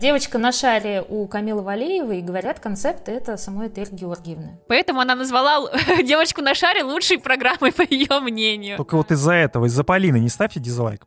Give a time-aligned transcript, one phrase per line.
[0.00, 4.60] Девочка на шаре у Камилы Валеевой, и говорят, концепт это самой Этель Георгиевны.
[4.68, 5.68] Поэтому она назвала
[6.04, 8.76] девочку на шаре лучшей программой, по ее мнению.
[8.76, 11.04] Только вот из-за этого, из-за Полины не ставьте дизлайк.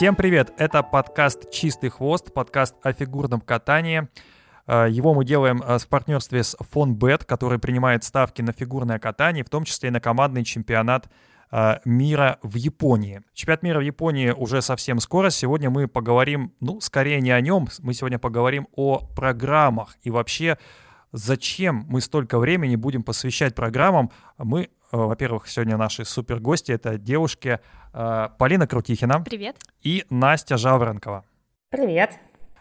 [0.00, 0.54] Всем привет!
[0.56, 4.08] Это подкаст «Чистый хвост», подкаст о фигурном катании.
[4.66, 9.44] Э, его мы делаем э, в партнерстве с Фонбет, который принимает ставки на фигурное катание,
[9.44, 11.10] в том числе и на командный чемпионат
[11.52, 13.20] э, мира в Японии.
[13.34, 15.28] Чемпионат мира в Японии уже совсем скоро.
[15.28, 20.56] Сегодня мы поговорим, ну, скорее не о нем, мы сегодня поговорим о программах и вообще
[21.12, 24.10] зачем мы столько времени будем посвящать программам.
[24.38, 27.60] Мы во-первых, сегодня наши супер гости это девушки
[27.92, 29.22] э, Полина Крутихина.
[29.22, 29.56] Привет.
[29.82, 31.24] И Настя Жаворонкова.
[31.70, 32.18] Привет.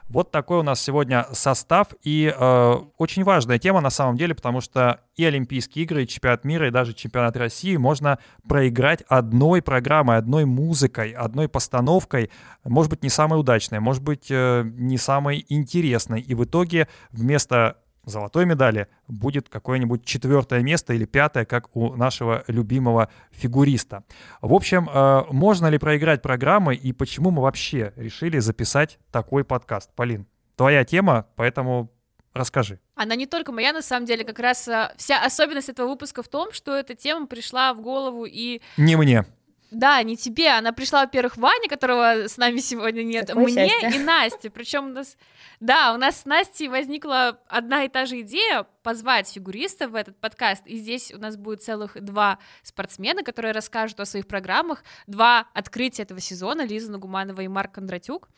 [0.09, 4.59] Вот такой у нас сегодня состав и э, очень важная тема на самом деле, потому
[4.59, 10.17] что и Олимпийские игры, и чемпионат мира, и даже чемпионат России можно проиграть одной программой,
[10.17, 12.31] одной музыкой, одной постановкой,
[12.63, 17.77] может быть не самой удачной, может быть э, не самой интересной, и в итоге вместо
[18.03, 24.03] золотой медали будет какое-нибудь четвертое место или пятое, как у нашего любимого фигуриста.
[24.41, 29.91] В общем, э, можно ли проиграть программы и почему мы вообще решили записать такой подкаст?
[29.95, 31.91] Полин, твоя тема, поэтому
[32.33, 32.79] расскажи.
[32.95, 36.27] Она не только моя, на самом деле, как раз э, вся особенность этого выпуска в
[36.27, 38.61] том, что эта тема пришла в голову и...
[38.77, 39.25] Не мне.
[39.71, 40.49] Да, не тебе.
[40.49, 44.01] Она пришла, во-первых, Ване, которого с нами сегодня нет, Какое мне счастье.
[44.01, 44.49] и Насте.
[44.49, 45.17] Причем у нас,
[45.59, 50.19] да, у нас с Настей возникла одна и та же идея позвать фигуристов в этот
[50.19, 50.65] подкаст.
[50.65, 54.83] И здесь у нас будет целых два спортсмена, которые расскажут о своих программах.
[55.05, 58.29] Два открытия этого сезона, Лиза Нагуманова и Марк Кондратюк.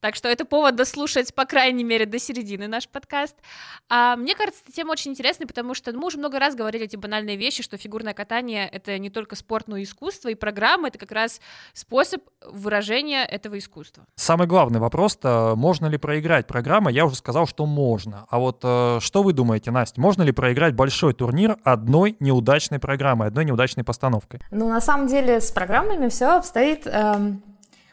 [0.00, 3.36] Так что это повод дослушать, по крайней мере, до середины наш подкаст.
[3.88, 6.84] А мне кажется, эта тема очень интересная, потому что ну, мы уже много раз говорили
[6.84, 10.88] эти банальные вещи, что фигурное катание— это не только спорт, но и искусство, и программа—
[10.88, 11.40] это как раз
[11.72, 14.04] способ выражения этого искусства.
[14.16, 16.90] Самый главный вопрос-то, можно ли проиграть программа?
[16.90, 18.26] Я уже сказал, что можно.
[18.30, 23.28] А вот э, что вы думаете, Настя, можно ли проиграть большой турнир одной неудачной программой,
[23.28, 24.40] одной неудачной постановкой?
[24.50, 27.42] Ну, на самом деле, с программами все обстоит эм,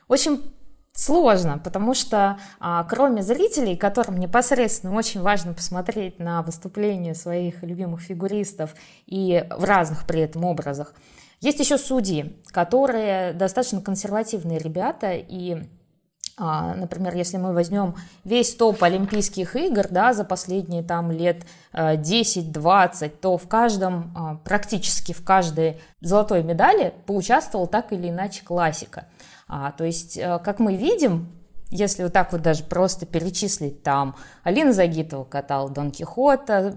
[0.08, 0.53] очень
[0.94, 8.02] сложно, потому что а, кроме зрителей, которым непосредственно очень важно посмотреть на выступления своих любимых
[8.02, 10.94] фигуристов и в разных при этом образах,
[11.42, 15.64] есть еще судьи, которые достаточно консервативные ребята и
[16.36, 21.96] а, Например, если мы возьмем весь топ Олимпийских игр да, за последние там лет э,
[21.96, 29.06] 10-20, то в каждом, а, практически в каждой золотой медали поучаствовал так или иначе классика.
[29.48, 31.31] А, то есть, э, как мы видим,
[31.70, 36.76] если вот так вот даже просто перечислить там, Алина Загитова катала Дон Кихота,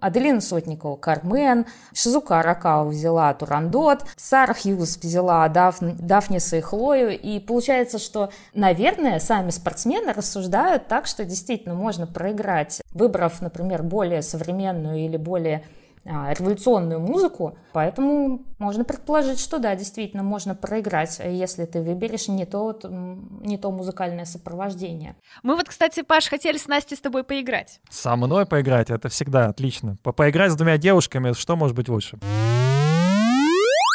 [0.00, 7.38] Аделина Сотникова Кармен, Шизука Аракава взяла Турандот, Сара Хьюз взяла Дафн, Дафниса и Хлою, и
[7.40, 14.98] получается, что, наверное, сами спортсмены рассуждают так, что действительно можно проиграть, выбрав, например, более современную
[14.98, 15.64] или более
[16.04, 22.78] революционную музыку, поэтому можно предположить, что да, действительно можно проиграть, если ты выберешь не то,
[22.82, 25.16] не то музыкальное сопровождение.
[25.42, 27.80] Мы вот, кстати, Паш, хотели с Настей с тобой поиграть.
[27.88, 29.96] Со мной поиграть, это всегда отлично.
[30.02, 32.18] По поиграть с двумя девушками, что может быть лучше?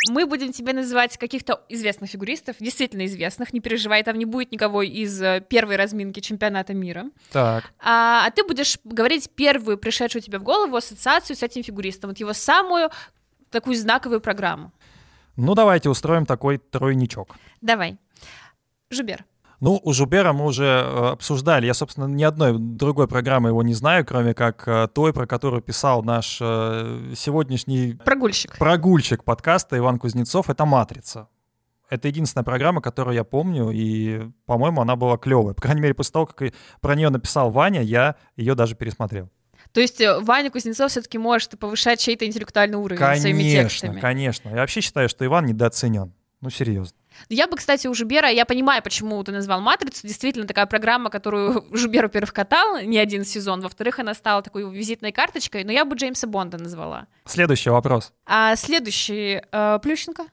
[0.09, 4.81] Мы будем тебе называть каких-то известных фигуристов, действительно известных, не переживай, там не будет никого
[4.81, 7.05] из э, первой разминки чемпионата мира.
[7.31, 7.71] Так.
[7.79, 12.19] А, а ты будешь говорить первую пришедшую тебе в голову ассоциацию с этим фигуристом, вот
[12.19, 12.89] его самую
[13.51, 14.71] такую знаковую программу.
[15.35, 17.35] Ну, давайте устроим такой тройничок.
[17.61, 17.97] Давай.
[18.89, 19.25] Жубер.
[19.59, 21.65] Ну, у Жубера мы уже э, обсуждали.
[21.65, 25.61] Я, собственно, ни одной другой программы его не знаю, кроме как э, той, про которую
[25.61, 28.57] писал наш э, сегодняшний Прогульщик.
[28.57, 30.49] прогульщик подкаста Иван Кузнецов.
[30.49, 31.27] Это «Матрица».
[31.89, 35.55] Это единственная программа, которую я помню, и, по-моему, она была клевая.
[35.55, 39.29] По крайней мере, после того, как про нее написал Ваня, я ее даже пересмотрел.
[39.71, 43.99] То есть Ваня Кузнецов все-таки может повышать чей-то интеллектуальный уровень своими Конечно, текстами.
[43.99, 44.49] конечно.
[44.49, 46.13] Я вообще считаю, что Иван недооценен.
[46.41, 46.95] Ну, серьезно.
[47.27, 51.65] Я бы, кстати, у Жубера, я понимаю, почему ты назвал «Матрицу», действительно такая программа, которую
[51.71, 55.95] Жубер, во-первых, катал не один сезон, во-вторых, она стала такой визитной карточкой, но я бы
[55.95, 57.07] Джеймса Бонда назвала.
[57.25, 58.13] Следующий вопрос.
[58.25, 60.23] А следующий, э, Плющенко?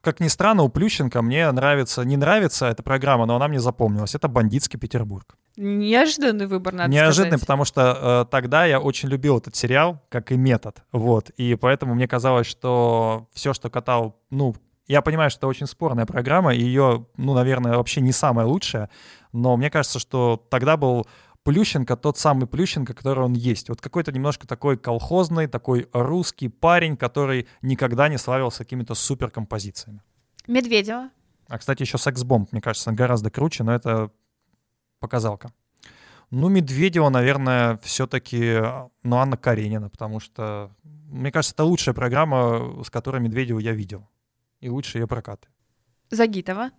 [0.00, 4.14] Как ни странно, у Плющенко мне нравится, не нравится эта программа, но она мне запомнилась.
[4.14, 5.36] Это «Бандитский Петербург».
[5.56, 7.40] Неожиданный выбор, надо Неожиданный, сказать.
[7.40, 11.94] потому что э, тогда я очень любил этот сериал, как и метод, вот, и поэтому
[11.94, 14.56] мне казалось, что все, что катал, ну,
[14.86, 18.90] Я понимаю, что это очень спорная программа, и ее, ну, наверное, вообще не самая лучшая,
[19.32, 21.06] но мне кажется, что тогда был
[21.42, 23.68] Плющенко тот самый Плющенко, который он есть.
[23.68, 30.00] Вот какой-то немножко такой колхозный, такой русский парень, который никогда не славился какими-то суперкомпозициями.
[30.46, 31.10] Медведева.
[31.48, 34.10] А, кстати, еще секс-бомб, мне кажется, гораздо круче, но это
[35.00, 35.52] показалка.
[36.30, 38.58] Ну, Медведева, наверное, все-таки,
[39.02, 44.08] ну, Анна Каренина, потому что, мне кажется, это лучшая программа, с которой Медведеву я видел.
[44.64, 45.46] И лучшие ее прокаты.
[46.10, 46.70] Загитова.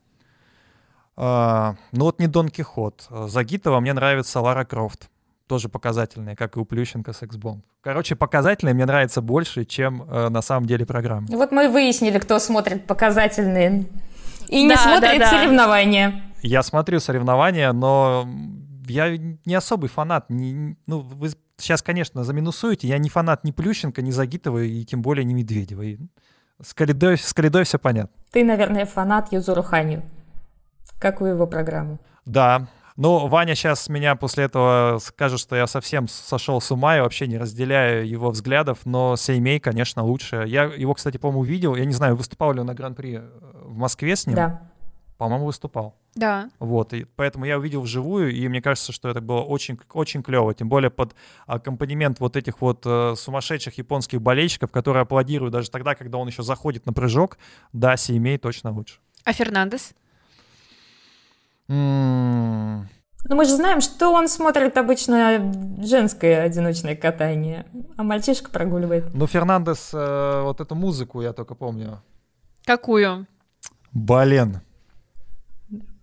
[1.15, 3.07] А, ну вот не Дон Кихот.
[3.27, 5.07] Загитова мне нравится Лара Крофт.
[5.45, 7.63] Тоже показательная, как и у Плющенко секс-бомб.
[7.81, 11.27] Короче, показательные мне нравятся больше, чем э, на самом деле программа.
[11.29, 13.85] Вот мы выяснили, кто смотрит показательные
[14.47, 15.29] и не да, смотрит да, да.
[15.29, 16.23] соревнования.
[16.41, 18.27] Я смотрю соревнования, но
[18.87, 20.31] я не особый фанат.
[20.31, 22.87] Не, ну, вы сейчас, конечно, заминусуете.
[22.87, 25.83] Я не фанат ни Плющенко, ни Загитова, и тем более не Медведева.
[25.83, 25.99] И
[26.61, 28.15] с Калидой, с Калидой все понятно.
[28.31, 30.03] Ты, наверное, фанат Юзуру Ханю.
[30.99, 31.99] Какую его программу?
[32.25, 32.67] Да.
[32.95, 37.27] Ну, Ваня сейчас меня после этого скажет, что я совсем сошел с ума и вообще
[37.27, 40.45] не разделяю его взглядов, но Сеймей, конечно, лучше.
[40.47, 41.75] Я его, кстати, по-моему, видел.
[41.75, 43.21] Я не знаю, выступал ли он на Гран-при э,
[43.63, 44.37] в Москве с ним.
[44.37, 44.61] Да.
[45.17, 45.95] По-моему, выступал.
[46.15, 46.49] Да.
[46.59, 50.53] Вот, и поэтому я увидел вживую, и мне кажется, что это было очень, очень клево,
[50.53, 51.13] тем более под
[51.45, 56.41] аккомпанемент вот этих вот э, сумасшедших японских болельщиков, которые аплодируют даже тогда, когда он еще
[56.41, 57.37] заходит на прыжок.
[57.73, 58.99] Да, Сеймей точно лучше.
[59.25, 59.93] А Фернандес?
[61.67, 65.51] Ну, мы же знаем, что он смотрит обычно
[65.83, 67.65] женское одиночное катание,
[67.97, 69.13] а мальчишка прогуливает.
[69.13, 72.01] Ну, Фернандес, э, вот эту музыку я только помню.
[72.63, 73.25] Какую?
[73.91, 74.61] Блин.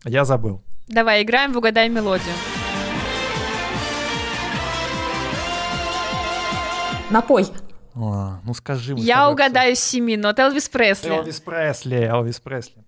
[0.04, 0.60] Я забыл.
[0.88, 2.34] Давай, играем в «Угадай мелодию».
[7.10, 7.46] Напой.
[7.94, 8.94] А, ну скажи.
[8.96, 10.38] Я угадаю с семи нот.
[10.38, 11.10] Элвис Пресли.
[11.10, 12.84] Элвис Пресли, Элвис Пресли.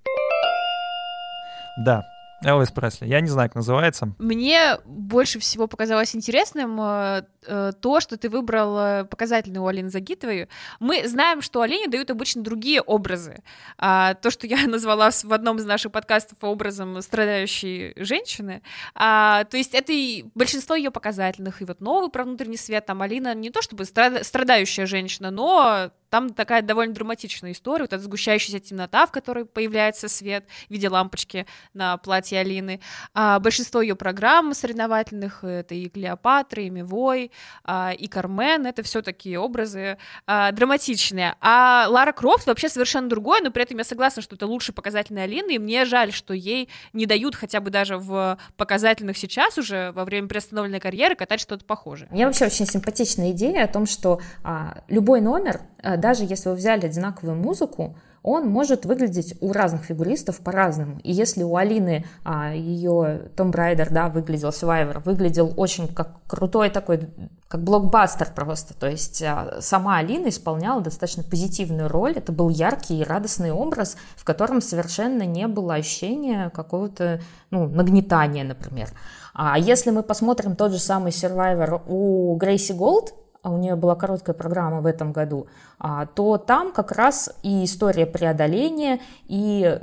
[1.77, 2.05] Да,
[2.45, 3.07] Элвис Пресли.
[3.07, 4.15] Я не знаю, как называется.
[4.19, 9.91] Мне больше всего показалось интересным э, э, то, что ты выбрал э, показательный у Алины
[9.91, 10.49] Загитовой.
[10.81, 13.43] Мы знаем, что Алине дают обычно другие образы.
[13.79, 18.63] А, то, что я назвала в одном из наших подкастов образом страдающей женщины.
[18.95, 21.63] А, то есть это и большинство ее показательных.
[21.63, 26.33] И вот новый про внутренний свет, там Алина не то чтобы страдающая женщина, но там
[26.33, 31.45] такая довольно драматичная история, вот эта сгущающаяся темнота, в которой появляется свет в виде лампочки
[31.73, 32.79] на платье Алины.
[33.15, 37.33] А большинство ее программ соревновательных— это и Клеопатра, и Мивой,
[37.65, 41.35] а, и Кармен, это все такие образы а, драматичные.
[41.41, 45.25] А Лара Крофт вообще совершенно другое, но при этом я согласна, что это лучше показательной
[45.25, 49.91] Алины, и мне жаль, что ей не дают хотя бы даже в показательных сейчас уже
[49.91, 52.07] во время приостановленной карьеры катать что-то похожее.
[52.13, 55.63] Мне вообще очень симпатичная идея о том, что а, любой номер
[55.97, 60.99] даже если вы взяли одинаковую музыку, он может выглядеть у разных фигуристов по-разному.
[61.05, 66.71] И если у Алины а, ее Том Брайдер, да, выглядел, Survivor, выглядел очень как крутой
[66.71, 67.11] такой,
[67.49, 68.73] как блокбастер просто.
[68.73, 72.13] То есть а, сама Алина исполняла достаточно позитивную роль.
[72.13, 77.21] Это был яркий и радостный образ, в котором совершенно не было ощущения какого-то,
[77.51, 78.89] ну, нагнетания, например.
[79.35, 83.13] А если мы посмотрим тот же самый Survivor у Грейси Голд,
[83.51, 85.47] у нее была короткая программа в этом году,
[85.79, 89.79] а, то там как раз и история преодоления, и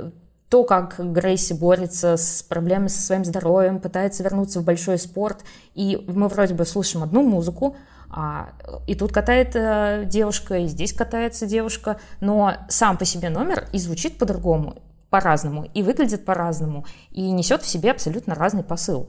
[0.48, 5.44] то, как Грейси борется с проблемами со своим здоровьем, пытается вернуться в большой спорт,
[5.74, 7.74] и мы вроде бы слышим одну музыку,
[8.10, 8.50] а,
[8.86, 13.78] и тут катает э, девушка, и здесь катается девушка, но сам по себе номер и
[13.78, 14.74] звучит по-другому,
[15.08, 19.08] по-разному, и выглядит по-разному, и несет в себе абсолютно разный посыл.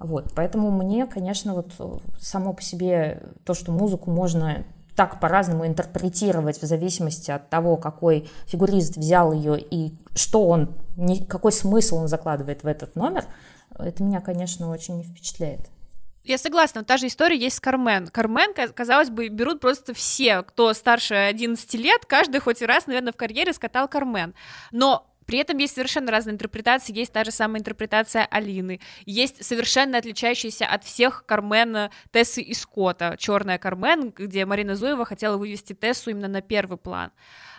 [0.00, 4.64] Вот, поэтому мне, конечно, вот э, само по себе то, что музыку можно
[4.96, 10.74] так по-разному интерпретировать в зависимости от того, какой фигурист взял ее и что он,
[11.28, 13.26] какой смысл он закладывает в этот номер,
[13.78, 15.60] это меня, конечно, очень не впечатляет.
[16.24, 18.08] Я согласна, та же история есть с Кармен.
[18.08, 23.16] Кармен, казалось бы, берут просто все, кто старше 11 лет, каждый хоть раз, наверное, в
[23.16, 24.34] карьере скатал Кармен.
[24.70, 29.96] Но при этом есть совершенно разные интерпретации, есть та же самая интерпретация Алины, есть совершенно
[29.96, 36.10] отличающаяся от всех Кармен Тессы и Скотта, черная Кармен, где Марина Зуева хотела вывести Тессу
[36.10, 37.12] именно на первый план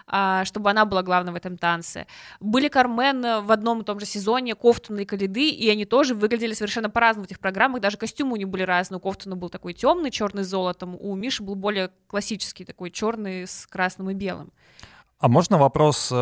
[0.06, 2.08] а, чтобы она была главной в этом танце.
[2.42, 6.52] Были Кармен в одном и том же сезоне, Кофтуна и Калиды, и они тоже выглядели
[6.52, 9.74] совершенно по-разному в этих программах, даже костюмы у них были разные, у Кофтуна был такой
[9.74, 14.52] темный, черный с золотом, у Миши был более классический, такой черный с красным и белым.
[15.22, 16.16] А можно вопрос э,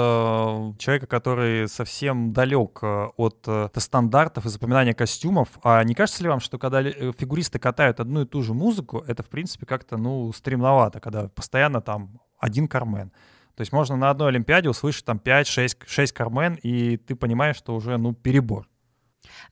[0.78, 5.48] человека, который совсем далек э, от э, стандартов и запоминания костюмов?
[5.64, 9.02] А не кажется ли вам, что когда э, фигуристы катают одну и ту же музыку,
[9.08, 13.12] это, в принципе, как-то, ну, стремновато, когда постоянно там один Кармен,
[13.56, 17.96] То есть можно на одной Олимпиаде услышать там 5-6 Кармен, и ты понимаешь, что уже,
[17.96, 18.68] ну, перебор.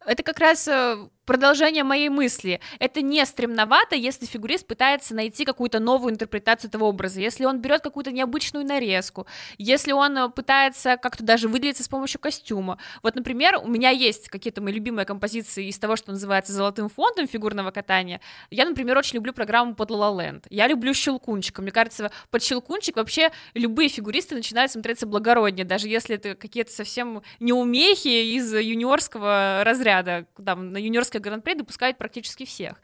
[0.06, 2.60] Это как раз э, продолжение моей мысли.
[2.80, 7.82] Это не стремновато, если фигурист пытается найти какую-то новую интерпретацию этого образа, если он берет
[7.82, 12.80] какую-то необычную нарезку, если он э, пытается как-то даже выделиться с помощью костюма.
[13.04, 17.28] Вот, например, у меня есть какие-то мои любимые композиции из того, что называется золотым фондом
[17.28, 18.22] фигурного катания.
[18.50, 20.46] Я, например, очень люблю программу под La La Land.
[20.50, 21.62] Я люблю Щелкунчика.
[21.62, 27.22] Мне кажется, под Щелкунчик вообще любые фигуристы начинают смотреться благороднее, даже если это какие-то совсем
[27.42, 32.82] неумехи из юниорского разряда, там, на юниорской Парижское Гран-при допускает практически всех.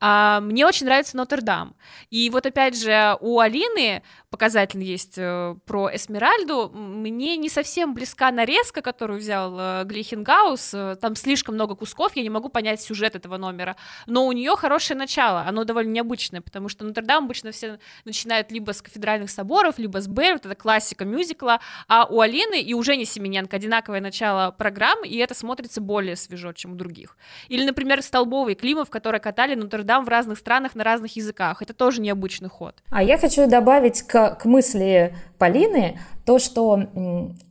[0.00, 1.74] А, мне очень нравится Нотр-Дам.
[2.10, 4.02] И вот опять же у Алины
[4.34, 6.68] показательно есть э, про Эсмеральду.
[6.70, 10.74] Мне не совсем близка нарезка, которую взял э, Глихенгаус.
[10.74, 13.76] Э, там слишком много кусков, я не могу понять сюжет этого номера.
[14.06, 18.72] Но у нее хорошее начало, оно довольно необычное, потому что Нотр-Дам обычно все начинают либо
[18.72, 22.96] с кафедральных соборов, либо с Бэр, вот это классика мюзикла, а у Алины и уже
[22.96, 27.16] не Семененко одинаковое начало программ, и это смотрится более свежо, чем у других.
[27.48, 31.60] Или, например, Столбовый Климов, которые катали Нотр-Дам в разных странах на разных языках.
[31.60, 32.76] Это тоже необычный ход.
[32.90, 36.88] А я хочу добавить к к, мысли Полины, то, что,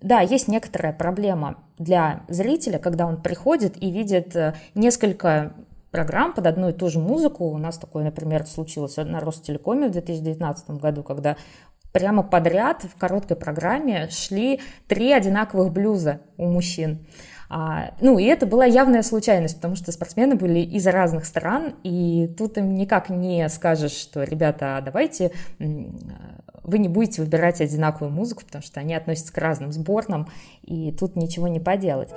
[0.01, 5.53] да, есть некоторая проблема для зрителя, когда он приходит и видит э, несколько
[5.91, 7.45] программ под одну и ту же музыку.
[7.45, 11.35] У нас такое, например, случилось на Ростелекоме в 2019 году, когда
[11.91, 17.05] прямо подряд в короткой программе шли три одинаковых блюза у мужчин.
[17.55, 22.27] А, ну, и это была явная случайность, потому что спортсмены были из разных стран, и
[22.35, 28.63] тут им никак не скажешь, что, ребята, давайте вы не будете выбирать одинаковую музыку, потому
[28.63, 30.29] что они относятся к разным сборным,
[30.63, 32.09] и тут ничего не поделать.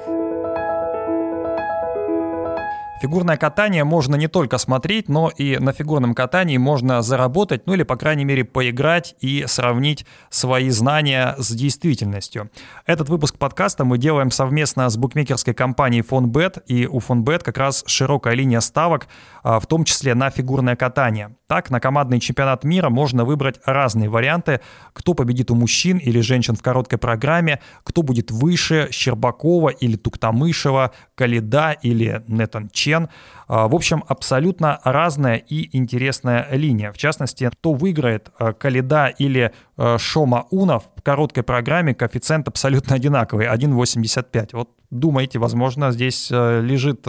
[3.07, 7.85] Фигурное катание можно не только смотреть, но и на фигурном катании можно заработать, ну или,
[7.85, 12.51] по крайней мере, поиграть и сравнить свои знания с действительностью.
[12.85, 17.85] Этот выпуск подкаста мы делаем совместно с букмекерской компанией FonBet, и у FonBet как раз
[17.87, 19.07] широкая линия ставок,
[19.45, 21.37] а, в том числе на фигурное катание.
[21.49, 24.61] Так, на командный чемпионат мира можно выбрать разные варианты,
[24.93, 30.93] кто победит у мужчин или женщин в короткой программе, кто будет выше Щербакова или Туктамышева,
[31.15, 33.09] Калида или Нетан Чен.
[33.49, 36.93] А, в общем, абсолютно разная и интересная линия.
[36.93, 42.95] В частности, кто выиграет а, Калида или а, Шома Унов в короткой программе, коэффициент абсолютно
[42.97, 44.51] одинаковый, 1,85.
[44.53, 47.07] Вот думаете, возможно, здесь лежит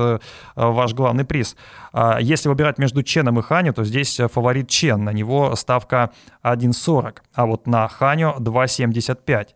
[0.55, 1.55] ваш главный приз.
[2.19, 6.09] Если выбирать между Ченом и Ханю, то здесь фаворит Чен, на него ставка
[6.43, 9.49] 1,40, а вот на Ханю 2,75.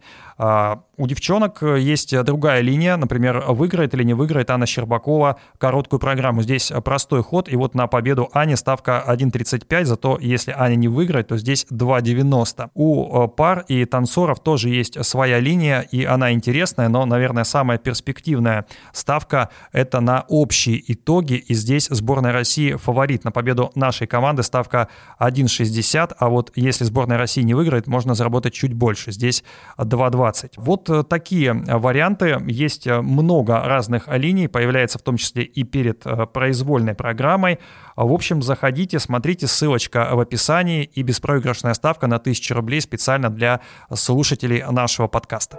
[0.44, 6.00] А, у девчонок э, есть другая линия, например, выиграет или не выиграет Анна Щербакова короткую
[6.00, 6.42] программу.
[6.42, 11.28] Здесь простой ход, и вот на победу Ани ставка 1.35, зато если Аня не выиграет,
[11.28, 12.72] то здесь 2.90.
[12.74, 17.78] У э, пар и танцоров тоже есть своя линия, и она интересная, но, наверное, самая
[17.78, 24.42] перспективная ставка— это на общие итоги, и здесь сборная России фаворит на победу нашей команды,
[24.42, 24.88] ставка
[25.20, 29.44] 1.60, а вот если сборная России не выиграет, можно заработать чуть больше, здесь
[29.78, 30.31] 2.20.
[30.32, 30.58] 20.
[30.58, 32.38] Вот э, такие э, варианты.
[32.48, 37.60] Есть э, много разных линий, появляется в том числе и перед произвольной программой.
[37.96, 43.60] В общем, заходите, смотрите, ссылочка в описании и беспроигрышная ставка на 1000 рублей специально для
[43.94, 45.58] слушателей нашего подкаста.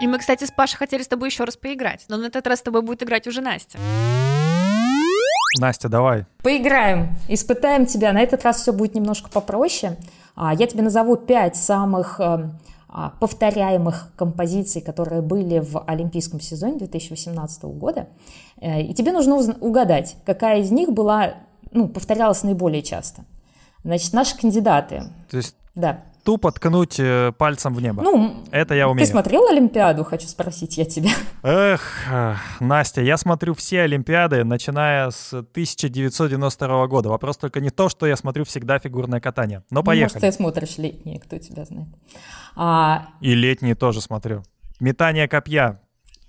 [0.00, 2.60] И мы, кстати, с Пашей хотели с тобой еще раз поиграть, но на этот раз
[2.60, 3.78] с тобой будет играть уже Настя.
[5.58, 6.24] Настя, давай.
[6.42, 8.12] Поиграем, испытаем тебя.
[8.12, 9.96] На этот раз все будет немножко попроще.
[10.34, 12.50] А, я тебе назову пять самых э,
[12.88, 18.08] а, повторяемых композиций, которые были в Олимпийском сезоне 2018 года.
[18.60, 21.34] Э, и тебе нужно угадать, какая из них была,
[21.72, 23.24] ну, повторялась наиболее часто.
[23.84, 25.04] Значит, наши кандидаты.
[25.30, 28.02] То есть да тупо ткнуть э, пальцем в небо.
[28.02, 29.06] Ну, это я умею.
[29.06, 31.10] Ты смотрел Олимпиаду, хочу спросить я тебя.
[31.42, 32.06] Эх,
[32.60, 37.08] Настя, я смотрю все Олимпиады, начиная с 1992 года.
[37.08, 39.62] Вопрос только не то, что я смотрю всегда фигурное катание.
[39.70, 40.20] Но поехали.
[40.20, 41.88] Может, ты смотришь летние, кто тебя знает.
[42.56, 43.08] А...
[43.20, 44.42] И летние тоже смотрю.
[44.80, 45.80] Метание копья,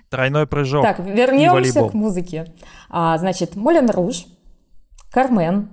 [0.10, 0.84] тройной прыжок.
[0.84, 2.54] Так, вернемся к музыке.
[2.90, 4.26] А, значит, Молен Руж,
[5.12, 5.70] Кармен,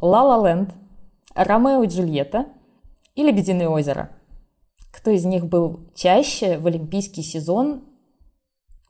[0.00, 0.70] Ла Ла Ленд,
[1.34, 2.46] Ромео и Джульетта,
[3.14, 4.10] и Лебединое озеро.
[4.92, 7.82] Кто из них был чаще в олимпийский сезон,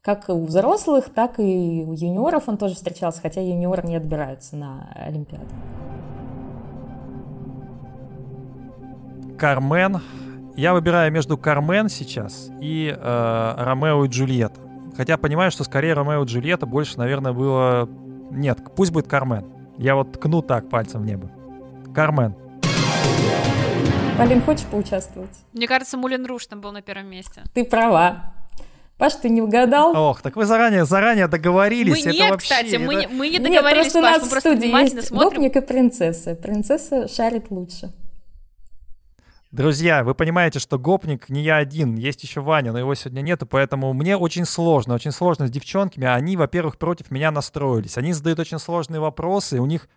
[0.02, 4.90] как у взрослых, так и у юниоров он тоже встречался, хотя юниоры не отбираются на
[4.94, 5.46] Олимпиаду.
[9.38, 10.00] Кармен.
[10.56, 14.60] Я выбираю между Кармен сейчас и э, Ромео и Джульетта.
[14.96, 17.88] Хотя понимаю, что скорее Ромео и Джульетта больше, наверное, было...
[18.30, 19.46] Нет, пусть будет Кармен.
[19.78, 21.30] Я вот ткну так пальцем в небо.
[21.94, 22.34] Кармен.
[24.20, 25.30] Полин, хочешь поучаствовать?
[25.54, 27.42] Мне кажется, Мулин Руш там был на первом месте.
[27.54, 28.34] Ты права.
[28.98, 29.96] Паш, ты не угадал?
[29.96, 32.04] Ох, так вы заранее, заранее договорились.
[32.04, 33.08] Мы это нет, вообще, кстати, мы, это...
[33.08, 35.30] не- мы не Нет, договорились, просто у Паш, нас мы просто студии внимательно есть смотрим.
[35.30, 36.34] гопник и принцесса.
[36.34, 37.94] Принцесса шарит лучше.
[39.52, 43.46] Друзья, вы понимаете, что гопник не я один, есть еще Ваня, но его сегодня нету,
[43.46, 46.06] поэтому мне очень сложно, очень сложно с девчонками.
[46.06, 47.96] Они, во-первых, против меня настроились.
[47.96, 49.88] Они задают очень сложные вопросы, у них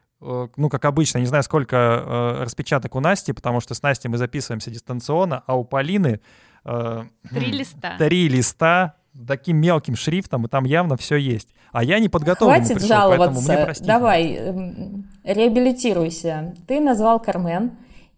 [0.56, 4.18] ну, как обычно, не знаю, сколько э, распечаток у Насти, потому что с Настей мы
[4.18, 6.20] записываемся дистанционно, а у Полины
[6.66, 7.96] э, Три листа.
[7.98, 8.96] три листа
[9.28, 11.50] таким мелким шрифтом, и там явно все есть.
[11.72, 12.56] А я не подготовлен.
[12.56, 13.18] Хватит пришел, жаловаться.
[13.18, 13.88] поэтому мне простите.
[13.88, 16.56] Давай, эм, реабилитируйся.
[16.68, 17.72] Ты назвал Кармен.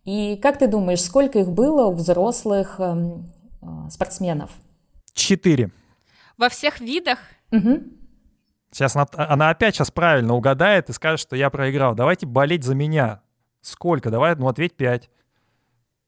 [0.03, 3.25] И как ты думаешь, сколько их было у взрослых эм,
[3.61, 4.51] э, спортсменов?
[5.13, 5.71] Четыре.
[6.37, 7.19] Во всех видах
[7.51, 7.83] Мгм.
[8.75, 11.95] Сейчас она, она опять сейчас правильно угадает и скажет, что я проиграл.
[11.95, 13.21] Давайте болеть за меня.
[13.61, 14.09] Сколько?
[14.09, 15.09] Давай, ну ответь пять.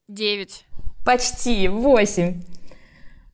[0.10, 0.66] девять.
[1.06, 2.44] Почти, восемь.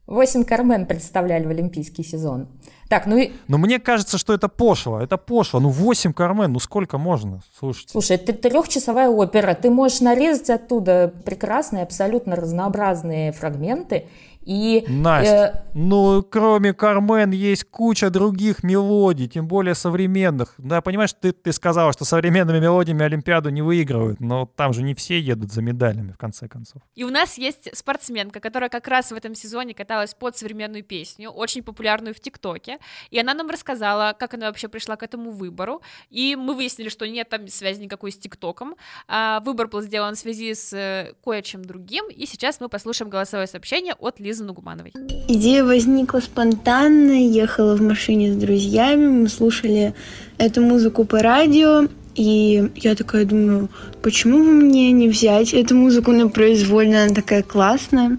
[0.06, 2.46] Восемь Кармен представляли в Олимпийский сезон.
[2.88, 5.00] Так, ну и, Но мне кажется, что это пошло.
[5.00, 5.58] Это пошло.
[5.58, 7.40] Ну 8 Кармен, ну сколько можно?
[7.58, 7.90] Слушайте.
[7.90, 9.54] слушай, это трехчасовая опера.
[9.54, 14.06] Ты можешь нарезать оттуда прекрасные, абсолютно разнообразные фрагменты.
[14.44, 20.54] И Настя, э, ну кроме Кармен есть куча других мелодий, тем более современных.
[20.58, 24.94] Да, понимаешь, ты, ты сказала, что современными мелодиями Олимпиаду не выигрывают, но там же не
[24.94, 26.82] все едут за медалями, в конце концов.
[26.94, 31.30] И у нас есть спортсменка, которая как раз в этом сезоне каталась под современную песню,
[31.30, 32.78] очень популярную в ТикТоке.
[33.10, 35.80] И она нам рассказала, как она вообще пришла к этому выбору.
[36.10, 38.76] И мы выяснили, что нет там связи никакой с ТикТоком.
[39.08, 42.10] А выбор был сделан в связи с э, кое-чем другим.
[42.10, 44.92] И сейчас мы послушаем голосовое сообщение от Лизы Нугумановой.
[45.28, 49.94] Идея возникла спонтанно, ехала в машине с друзьями, мы слушали
[50.38, 53.68] эту музыку по радио, и я такая думаю,
[54.02, 58.18] почему бы мне не взять эту музыку на произвольно, она такая классная.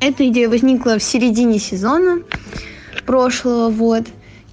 [0.00, 2.22] Эта идея возникла в середине сезона
[3.04, 4.04] прошлого, вот.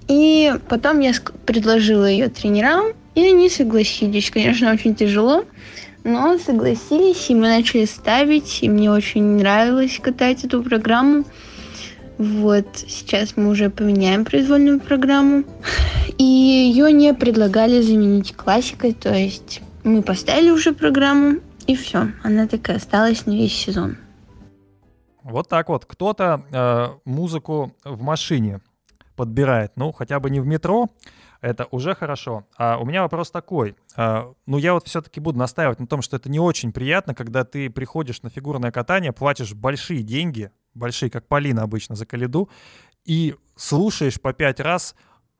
[0.08, 1.12] И потом я
[1.46, 4.30] предложила ее тренерам, и они согласились.
[4.30, 5.44] Конечно, очень тяжело,
[6.08, 11.24] но согласились, и мы начали ставить, и мне очень нравилось катать эту программу.
[12.16, 15.44] Вот, сейчас мы уже поменяем произвольную программу.
[16.16, 22.08] И ее не предлагали заменить классикой, то есть мы поставили уже программу, и все.
[22.24, 23.98] Она так и осталась на весь сезон.
[25.22, 25.84] Вот так вот.
[25.84, 28.60] Кто-то э, музыку в машине
[29.14, 30.88] подбирает, ну, хотя бы не в метро,
[31.40, 32.46] это уже хорошо.
[32.56, 33.76] А у меня вопрос такой.
[33.96, 37.44] А, ну, я вот все-таки буду настаивать на том, что это не очень приятно, когда
[37.44, 42.48] ты приходишь на фигурное катание, платишь большие деньги, большие, как Полина обычно, за Калиду,
[43.04, 44.94] и слушаешь по пять раз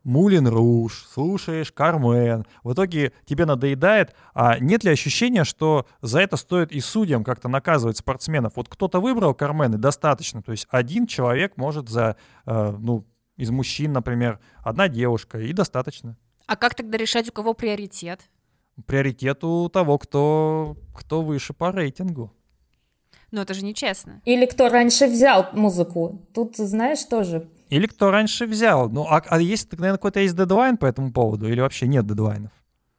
[0.04, 2.46] Мулин Руш, слушаешь Кармен.
[2.62, 4.14] В итоге тебе надоедает.
[4.32, 8.54] А нет ли ощущения, что за это стоит и судьям как-то наказывать спортсменов?
[8.56, 10.42] Вот кто-то выбрал Кармен, и достаточно.
[10.42, 13.04] То есть один человек может за, э, ну,
[13.38, 16.16] из мужчин, например, одна девушка, и достаточно.
[16.46, 18.28] А как тогда решать, у кого приоритет?
[18.84, 22.32] Приоритет у того, кто, кто выше по рейтингу.
[23.30, 24.22] Ну, это же нечестно.
[24.24, 26.26] или кто раньше взял музыку.
[26.32, 28.88] Тут, знаешь, тоже Или кто раньше взял.
[28.88, 31.46] Ну, а, а есть, наверное, какой-то есть дедлайн по этому поводу?
[31.46, 32.50] Или вообще нет дедлайнов?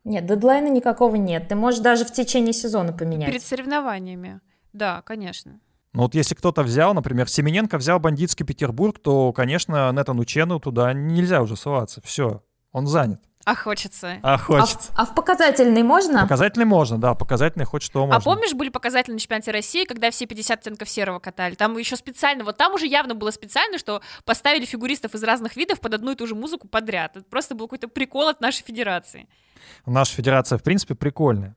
[0.04, 1.48] Нет, дедлайна никакого нет.
[1.48, 3.30] Ты можешь даже в течение сезона поменять.
[3.30, 4.40] Перед соревнованиями.
[4.72, 5.60] Да, конечно.
[5.94, 10.94] Ну вот если кто-то взял, например, Семененко взял бандитский Петербург, то, конечно, Нетану Чену туда
[10.94, 12.02] нельзя уже ссылаться.
[12.04, 13.20] Все, он занят.
[13.46, 14.20] А хочется.
[14.22, 14.92] А А, хочется.
[14.92, 16.22] в- а в показательный можно?
[16.22, 18.18] Показательный можно, да, показательный хоть что можно.
[18.18, 21.56] А помнишь, были показатели на чемпионате России, когда все 50 оттенков серого катали?
[21.56, 25.80] Там еще специально, вот там уже явно было специально, что поставили фигуристов из разных видов
[25.80, 27.16] под одну и ту же музыку подряд.
[27.18, 29.28] Это просто был какой-то прикол от нашей федерации.
[29.88, 31.56] Наша федерация, в принципе, прикольная.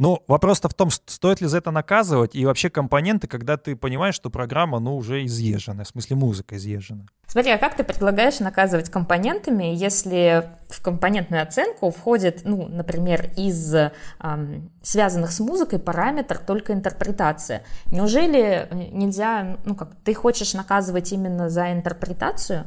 [0.00, 3.76] Но вопрос-то в том, ст- стоит ли за это наказывать, и вообще компоненты, когда ты
[3.76, 7.04] понимаешь, что программа, ну, уже изъезжена, в смысле музыка изъезжена.
[7.26, 13.74] Смотри, а как ты предлагаешь наказывать компонентами, если в компонентную оценку входит, ну, например, из
[14.18, 17.62] ам, связанных с музыкой параметр только интерпретация?
[17.92, 22.64] Неужели э, нельзя, ну, как ты хочешь наказывать именно за интерпретацию?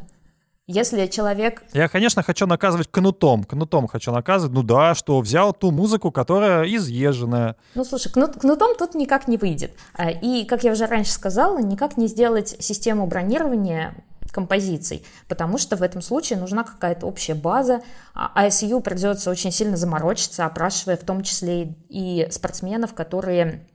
[0.65, 3.43] Если человек Я, конечно, хочу наказывать кнутом.
[3.43, 4.53] Кнутом хочу наказывать.
[4.53, 7.57] Ну да, что взял ту музыку, которая изъезженная.
[7.75, 9.71] Ну, слушай, кнут, кнутом тут никак не выйдет.
[9.93, 13.93] А, И, как я уже раньше сказала, никак не сделать систему бронирования
[14.31, 17.81] композиций, потому что в этом случае нужна какая-то общая база,
[18.15, 23.67] а ISU придется очень сильно заморочиться, опрашивая в том числе и спортсменов, которые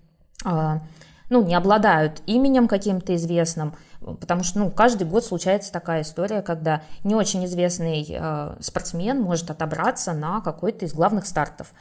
[0.44, 0.80] а,
[1.30, 6.82] ну, не обладают именем каким-то известным, потому что ну, каждый год случается такая история, когда
[7.04, 11.72] не очень известный э, спортсмен может отобраться на какой-то из главных стартов.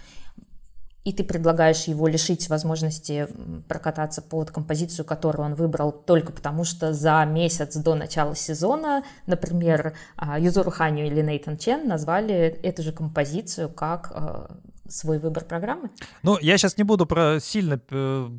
[1.04, 3.28] и ты предлагаешь его лишить возможности
[3.70, 9.94] прокататься под композицию, которую он выбрал только потому, что за месяц до начала сезона, например,
[10.18, 14.58] а, Юзуру Ханю или Нейтан Чен назвали эту же композицию как а,
[14.90, 15.90] свой выбор программы?
[16.24, 18.30] Ну, я сейчас не буду про сильно э,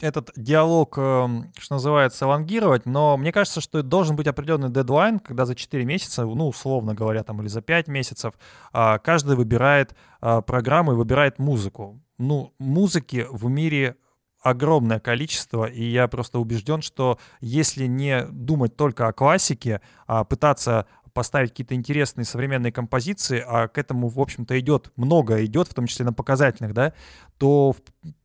[0.00, 5.18] этот диалог, эм, что называется, лонгировать, но мне кажется, что это должен быть определенный дедлайн,
[5.18, 8.34] когда за 4 месяца, ну, условно говоря, там, или за 5 месяцев,
[8.72, 12.00] а, каждый выбирает а, программу и выбирает музыку.
[12.18, 13.96] Ну, музыки в мире
[14.40, 20.86] огромное количество, и я просто убежден, что если не думать только о классике, а пытаться
[21.12, 25.86] поставить какие-то интересные современные композиции, а к этому, в общем-то, идет, много идет, в том
[25.86, 26.94] числе на показательных, да,
[27.38, 27.74] то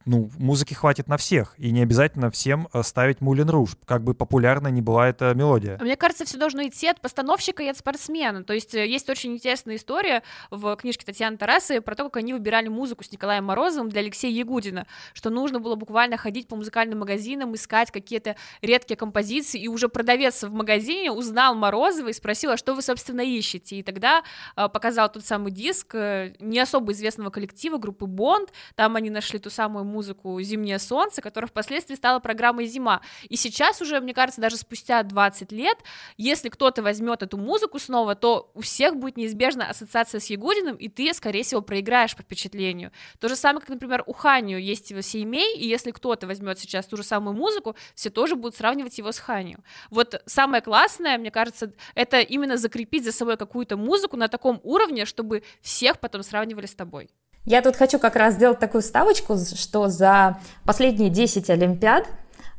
[0.07, 4.13] ну, музыки хватит на всех, и не обязательно всем э, ставить Мулин Руж, как бы
[4.13, 5.77] популярна не была эта мелодия.
[5.81, 8.43] Мне кажется, все должно идти от постановщика и от спортсмена.
[8.43, 12.33] То есть э, есть очень интересная история в книжке Татьяны Тарасы про то, как они
[12.33, 16.99] выбирали музыку с Николаем Морозовым для Алексея Ягудина, что нужно было буквально ходить по музыкальным
[16.99, 22.57] магазинам, искать какие-то редкие композиции, и уже продавец в магазине узнал Морозова и спросил, а
[22.57, 23.75] что вы, собственно, ищете?
[23.75, 24.23] И тогда
[24.55, 29.49] э, показал тот самый диск не особо известного коллектива, группы Бонд, там они нашли ту
[29.49, 33.01] самую музыку «Зимнее солнце», которая впоследствии стала программой «Зима».
[33.29, 35.77] И сейчас уже, мне кажется, даже спустя 20 лет,
[36.17, 40.89] если кто-то возьмет эту музыку снова, то у всех будет неизбежно ассоциация с Ягудиным, и
[40.89, 42.91] ты, скорее всего, проиграешь по впечатлению.
[43.19, 46.85] То же самое, как, например, у Ханию есть его Сеймей, и если кто-то возьмет сейчас
[46.87, 49.63] ту же самую музыку, все тоже будут сравнивать его с Ханию.
[49.89, 55.05] Вот самое классное, мне кажется, это именно закрепить за собой какую-то музыку на таком уровне,
[55.05, 57.09] чтобы всех потом сравнивали с тобой.
[57.47, 62.05] Я тут хочу как раз сделать такую ставочку, что за последние 10 Олимпиад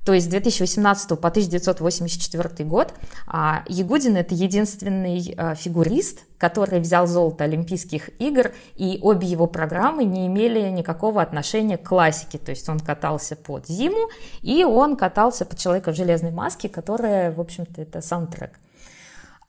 [0.07, 2.95] то есть с 2018 по 1984 год
[3.27, 10.05] а, Ягудин это единственный а, фигурист, который взял золото Олимпийских игр, и обе его программы
[10.05, 12.39] не имели никакого отношения к классике.
[12.39, 14.09] То есть он катался под зиму,
[14.41, 18.59] и он катался под человека в железной маске, которая, в общем-то, это саундтрек.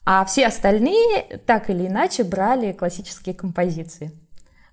[0.03, 4.11] А все остальные так или иначе брали классические композиции.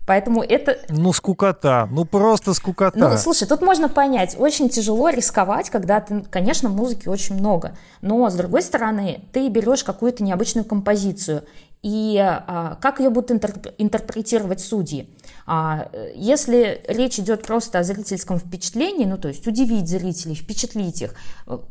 [0.07, 0.79] Поэтому это...
[0.89, 2.97] Ну, скукота, ну просто скукота.
[2.97, 8.31] Ну, слушай, тут можно понять, очень тяжело рисковать, когда ты, конечно, музыки очень много, но,
[8.31, 11.43] с другой стороны, ты берешь какую-то необычную композицию,
[11.83, 15.09] и а, как ее будут интерп- интерпретировать судьи?
[15.47, 21.15] А, если речь идет просто о зрительском впечатлении, ну, то есть удивить зрителей, впечатлить их,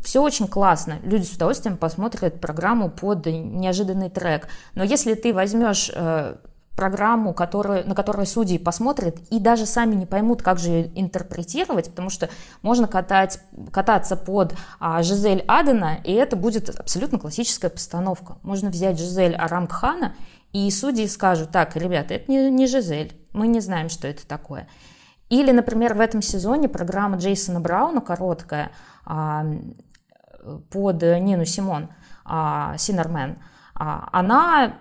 [0.02, 5.91] все очень классно, люди с удовольствием посмотрят программу под неожиданный трек, но если ты возьмешь
[5.93, 6.36] э,
[6.75, 11.89] программу, которую, на которую судьи посмотрят и даже сами не поймут, как же ее интерпретировать,
[11.89, 12.29] потому что
[12.61, 13.39] можно катать,
[13.71, 18.38] кататься под а, Жизель Адена, и это будет абсолютно классическая постановка.
[18.43, 20.15] Можно взять Жизель Арамхана,
[20.51, 24.67] и судьи скажут, так, ребята, это не, не Жизель, мы не знаем, что это такое.
[25.29, 28.71] Или, например, в этом сезоне программа Джейсона Брауна, короткая,
[29.05, 29.45] а,
[30.69, 31.89] под Нину Симон,
[32.23, 33.38] а, Синермен,
[33.73, 34.75] а, она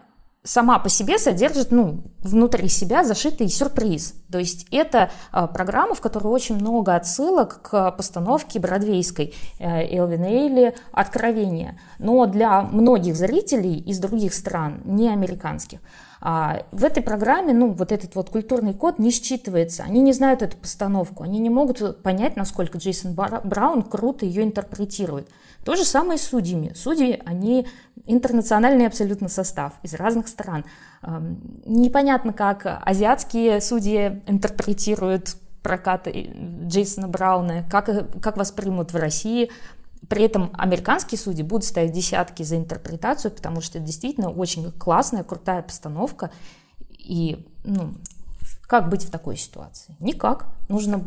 [0.45, 4.15] сама по себе содержит ну, внутри себя зашитый сюрприз.
[4.31, 10.25] То есть это а, программа, в которой очень много отсылок к постановке бродвейской э, Элвин
[10.25, 11.81] Эйли «Откровение».
[11.99, 15.81] Но для многих зрителей из других стран, не американских,
[16.21, 19.83] а, в этой программе, ну, вот этот вот культурный код не считывается.
[19.87, 25.29] Они не знают эту постановку, они не могут понять, насколько Джейсон Браун круто ее интерпретирует.
[25.65, 26.73] То же самое с судьями.
[26.75, 27.67] Судьи, они
[28.07, 30.65] интернациональный абсолютно состав из разных стран.
[31.65, 39.51] Непонятно, как азиатские судьи интерпретируют прокат Джейсона Брауна, как, как воспримут в России.
[40.09, 45.25] При этом американские судьи будут ставить десятки за интерпретацию, потому что это действительно очень классная,
[45.25, 46.31] крутая постановка.
[46.91, 47.95] И ну,
[48.67, 49.97] как быть в такой ситуации?
[50.01, 50.47] Никак.
[50.69, 51.03] Нужно...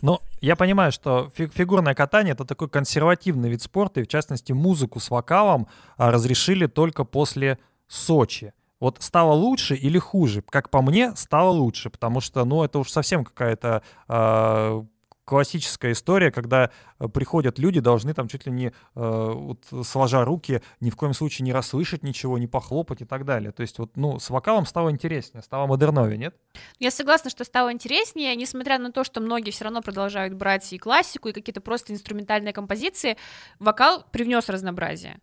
[0.00, 5.00] Ну, я понимаю, что фигурное катание— это такой консервативный вид спорта, и в частности музыку
[5.00, 8.52] с вокалом а, разрешили только после Сочи.
[8.80, 10.42] Вот стало лучше или хуже?
[10.42, 14.84] Как по мне, стало лучше, потому что, ну, это уж совсем какая-то э,
[15.24, 20.62] классическая история, когда э, приходят люди, должны там чуть ли не, э, вот, сложа руки,
[20.80, 23.52] ни в коем случае не расслышать ничего, не похлопать и так далее.
[23.52, 26.36] То есть вот, ну, с вокалом стало интереснее, стало модерновее, нет?
[26.78, 30.78] Я согласна, что стало интереснее, несмотря на то, что многие все равно продолжают брать и
[30.78, 33.16] классику, и какие-то просто инструментальные композиции,
[33.58, 35.20] вокал привнес разнообразие.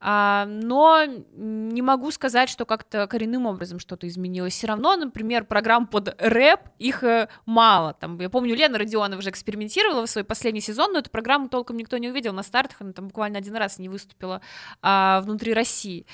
[0.00, 4.54] А, но не могу сказать, что как-то коренным образом что-то изменилось.
[4.54, 7.94] Все равно, например, программ под рэп их э, мало.
[7.94, 11.76] Там, я помню, Лена Родионова же, экспериментировала в свой последний сезон, но эту программу толком
[11.76, 14.40] никто не увидел на стартах, она там буквально один раз не выступила
[14.82, 16.06] а, внутри России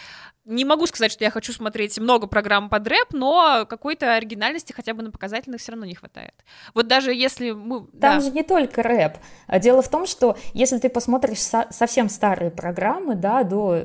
[0.44, 4.92] не могу сказать, что я хочу смотреть много программ под рэп, но какой-то оригинальности хотя
[4.92, 6.34] бы на показательных все равно не хватает.
[6.74, 7.86] Вот даже если мы...
[7.86, 8.20] Там да.
[8.20, 9.16] же не только рэп.
[9.46, 13.84] А дело в том, что если ты посмотришь со- совсем старые программы, да, до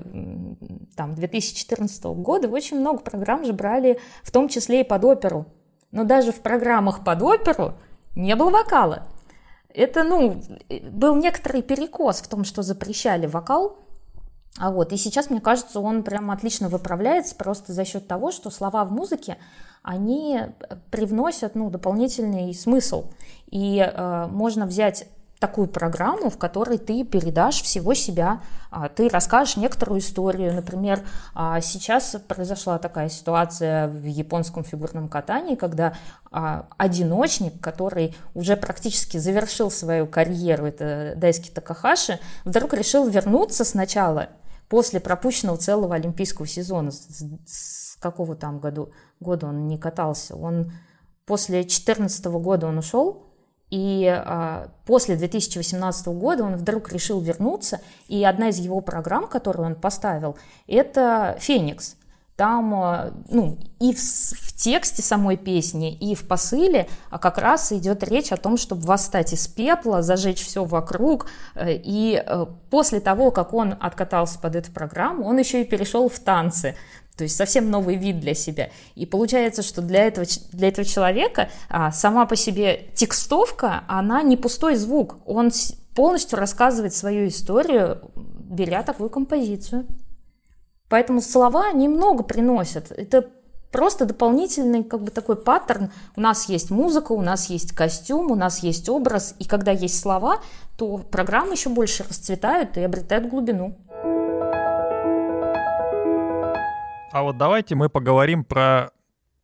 [0.96, 5.46] там, 2014 года, очень много программ же брали, в том числе и под оперу.
[5.92, 7.74] Но даже в программах под оперу
[8.16, 9.08] не было вокала.
[9.80, 10.42] Это, ну,
[10.92, 13.78] был некоторый перекос в том, что запрещали вокал,
[14.58, 18.50] а вот, и сейчас, мне кажется, он прям отлично выправляется просто за счет того, что
[18.50, 19.38] слова в музыке,
[19.82, 20.42] они
[20.92, 23.06] привносят ну, дополнительный смысл.
[23.50, 25.08] И э, можно взять
[25.40, 30.54] такую программу, в которой ты передашь всего себя, а, ты расскажешь некоторую историю.
[30.54, 31.02] Например,
[31.34, 35.94] а, сейчас произошла такая ситуация в японском фигурном катании, когда
[36.30, 44.30] а, одиночник, который уже практически завершил свою карьеру, это Дайски Такахаши, вдруг решил вернуться сначала
[44.68, 46.92] после пропущенного целого олимпийского сезона.
[46.92, 50.36] С, какого там году, года он не катался?
[50.36, 50.74] Он
[51.26, 53.29] после 2014 года он ушел,
[53.70, 59.68] и а, после 2018 года он вдруг решил вернуться, и одна из его программ, которую
[59.68, 61.96] он поставил, это «Феникс».
[62.36, 67.74] Там, а, ну, и в, в тексте самой песни, и в посыле а как раз
[67.74, 71.28] идет речь о том, чтобы восстать из пепла, зажечь все вокруг.
[71.56, 76.08] Э, и э, после того, как он откатался под эту программу, он еще и перешел
[76.08, 76.76] в танцы.
[77.20, 78.70] То есть совсем новый вид для себя.
[78.96, 84.38] И получается, что для этого, для этого человека а, сама по себе текстовка, она не
[84.38, 85.18] пустой звук.
[85.26, 85.52] Он
[85.96, 89.86] полностью рассказывает свою историю, беря такую композицию.
[90.88, 92.90] Поэтому слова немного приносят.
[92.94, 93.30] Это
[93.70, 95.92] просто дополнительный как бы такой паттерн.
[96.16, 99.36] У нас есть музыка, у нас есть костюм, у нас есть образ.
[99.40, 100.40] И когда есть слова,
[100.78, 103.76] то программы еще больше расцветают и обретают глубину.
[107.12, 108.92] А вот давайте мы поговорим про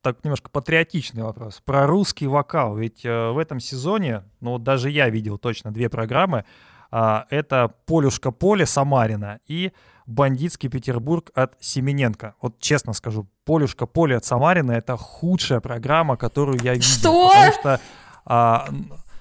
[0.02, 2.76] так немножко патриотичный вопрос, про русский вокал.
[2.78, 6.46] Ведь э, в этом сезоне, ну вот даже я видел точно две программы,
[6.92, 9.72] э, это «Полюшка поле» Самарина и
[10.06, 12.36] «Бандитский Петербург» от Семененко.
[12.40, 16.88] Вот честно скажу, «Полюшка поле» от Самарина— это худшая программа, которую я видел.
[16.88, 17.30] Что?
[17.30, 17.82] Потому что...
[18.26, 18.68] А,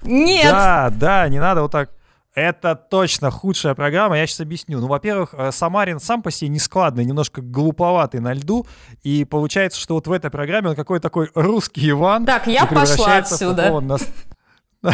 [0.02, 0.50] Нет!
[0.50, 1.92] Да, да, не надо вот так
[2.34, 4.80] это точно худшая программа, я сейчас объясню.
[4.80, 8.66] Ну, во-первых, э, Самарин сам по себе нескладный, немножко глуповатый на льду,
[9.02, 12.26] и получается, что вот в этой программе он какой-то такой русский Иван.
[12.26, 13.82] Так, я пошла отсюда.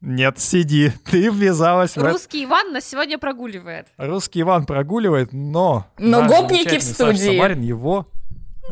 [0.00, 3.86] Нет, сиди, ты ввязалась в Русский Иван нас сегодня прогуливает.
[3.96, 5.86] Русский Иван прогуливает, но...
[5.96, 7.18] Но гопники в студии.
[7.18, 8.08] Саша Самарин его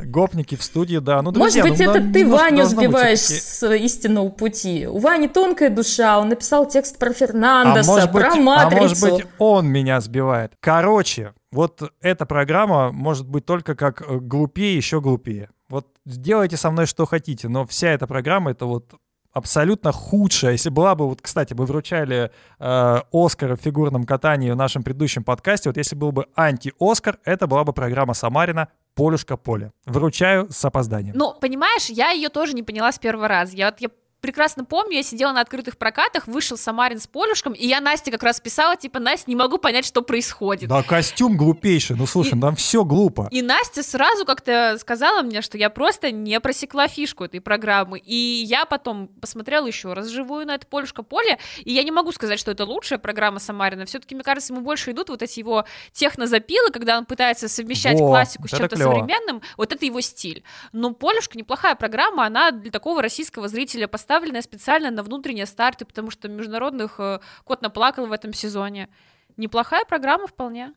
[0.05, 1.23] Гопники в студии, да.
[1.23, 4.87] Ну, друзья, Может быть, ну, это ты Ваню сбиваешь с истинного пути.
[4.87, 8.77] У Вани тонкая душа, он написал текст про Фернандеса, а может быть, про Матрицу.
[8.77, 10.53] А может быть, он меня сбивает.
[10.61, 15.51] Короче, вот эта программа может быть только как э, глупее, еще глупее.
[15.69, 18.95] Вот сделайте со мной что хотите, но вся эта программа— это вот
[19.33, 20.53] абсолютно худшая.
[20.53, 25.25] Если была бы, вот, кстати, мы вручали э, Оскар в фигурном катании в нашем предыдущем
[25.25, 29.73] подкасте, вот если был бы анти-Оскар, это была бы программа Самарина Полюшка поле.
[29.87, 31.15] Вручаю с опозданием.
[31.17, 33.57] Ну, понимаешь, я ее тоже не поняла с первого раза.
[33.57, 33.89] Я вот я
[34.21, 38.23] прекрасно помню, я сидела на открытых прокатах, вышел Самарин с Полюшком, и я Насте как
[38.23, 40.69] раз писала, типа, Настя, не могу понять, что происходит.
[40.69, 43.29] Да, костюм глупейший, ну слушай, и, там все глупо.
[43.31, 48.15] И Настя сразу как-то сказала мне, что я просто не просекла фишку этой программы, и
[48.15, 52.39] я потом посмотрела еще раз живую на это Полюшка поле, и я не могу сказать,
[52.39, 56.71] что это лучшая программа Самарина, все-таки, мне кажется, ему больше идут вот эти его технозапилы,
[56.71, 60.45] когда он пытается совмещать Во, классику с чем-то современным, вот это его стиль.
[60.73, 65.85] Но Полюшка неплохая программа, она для такого российского зрителя поставлена поставленная специально на внутренние старты,
[65.85, 68.89] потому что международных э, кот наплакал в этом сезоне.
[69.37, 70.75] Неплохая программа вполне.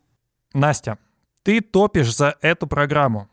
[0.54, 1.00] Настя,
[1.42, 3.28] ты топишь за эту программу.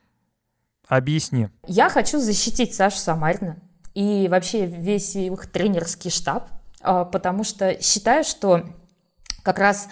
[0.88, 1.50] Объясни.
[1.66, 3.58] Я хочу защитить Сашу Самарина
[3.92, 6.48] и вообще весь их тренерский штаб,
[6.80, 8.70] а, потому что считаю, что
[9.42, 9.86] как раз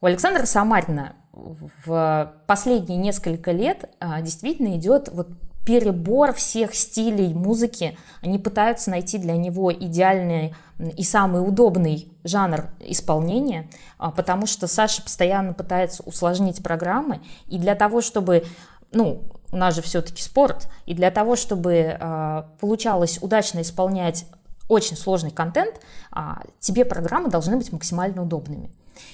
[0.00, 5.28] у Александра Самарина в последние несколько лет а, действительно идет вот
[5.64, 7.96] перебор всех стилей музыки.
[8.22, 10.54] Они пытаются найти для него идеальный
[10.96, 13.68] и самый удобный жанр исполнения,
[13.98, 18.44] а, потому что Саша постоянно пытается усложнить программы, и для того, чтобы,
[18.92, 24.26] ну, у нас же все-таки спорт, и для того, чтобы э, получалось удачно исполнять
[24.68, 25.80] очень сложный контент,
[26.12, 28.70] а, тебе программы должны быть максимально удобными.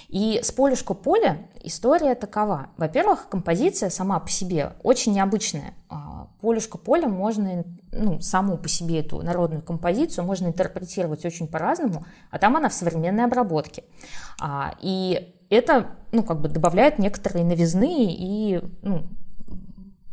[0.08, 2.68] И с полюшка поля история такова.
[2.76, 5.74] Во-первых, композиция сама по себе очень необычная.
[6.46, 12.38] Полюшка поля можно, ну, саму по себе эту народную композицию можно интерпретировать очень по-разному, а
[12.38, 13.82] там она в современной обработке.
[14.40, 19.08] А, и это, ну, как бы добавляет некоторые новизны и, ну,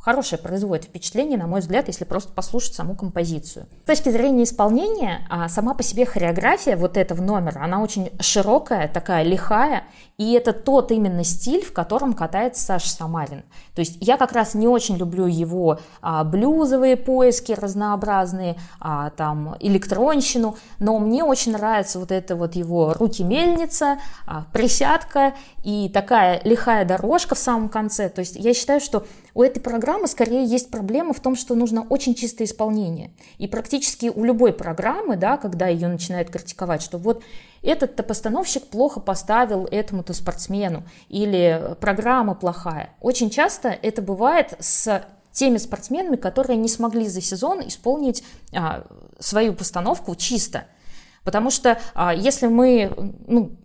[0.03, 3.67] хорошее производит впечатление, на мой взгляд, если просто послушать саму композицию.
[3.83, 8.89] С точки зрения исполнения, а, сама по себе хореография вот этого номера, она очень широкая,
[8.89, 9.83] такая лихая,
[10.17, 13.43] и это тот именно стиль, в котором катается Саша Самарин.
[13.75, 19.55] То есть я как раз не очень люблю его а, блюзовые поиски разнообразные, а, там
[19.61, 26.83] электронщину, но мне очень нравится вот это вот его руки-мельница, а, присядка и такая лихая
[26.83, 28.09] дорожка в самом конце.
[28.09, 31.85] То есть я считаю, что у этой программы скорее есть проблема в том, что нужно
[31.89, 33.11] очень чистое исполнение.
[33.37, 37.23] И практически у любой программы, да, когда ее начинают критиковать, что вот
[37.61, 42.89] этот-то постановщик плохо поставил этому-то спортсмену, или программа плохая.
[43.01, 48.85] Очень часто это бывает с теми спортсменами, которые не смогли за сезон исполнить а,
[49.19, 50.65] свою постановку чисто.
[51.23, 52.91] Потому что а, если мы
[53.25, 53.57] ну,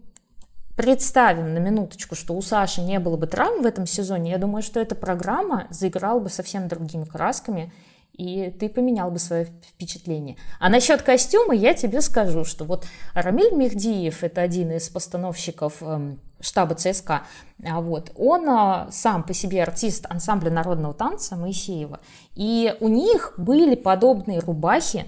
[0.78, 4.62] представим на минуточку, что у Саши не было бы травм в этом сезоне, я думаю,
[4.62, 7.72] что эта программа заиграла бы совсем другими красками,
[8.12, 10.36] и ты поменял бы свое впечатление.
[10.60, 16.20] А насчет костюма я тебе скажу, что вот Рамиль Мехдиев, это один из постановщиков эм,
[16.40, 17.22] штаба ЦСКА,
[17.68, 21.98] а вот, он а, сам по себе артист ансамбля народного танца Моисеева,
[22.36, 25.06] и у них были подобные рубахи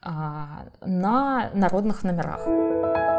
[0.00, 3.13] а, на народных номерах.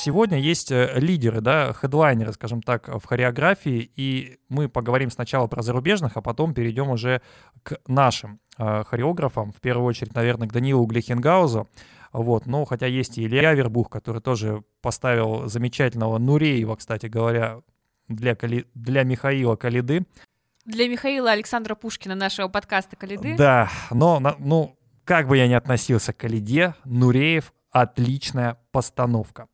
[0.00, 5.60] Сегодня есть э, лидеры, да, хедлайнеры, скажем так, в хореографии, и мы поговорим сначала про
[5.60, 7.20] зарубежных, а потом перейдем уже
[7.64, 11.68] к нашим э, хореографам, в первую очередь, наверное, к Данилу Глихенгаузу.
[12.12, 17.60] Вот, но хотя есть и Илья Вербух, который тоже поставил замечательного Нуреева, кстати говоря,
[18.06, 18.66] для, Кали...
[18.74, 20.06] для Михаила Калиды.
[20.64, 23.34] Для Михаила Александра Пушкина, нашего подкаста Калиды.
[23.36, 29.48] Да, но, ну, как бы я ни относился к Калиде, Нуреев— отличная постановка.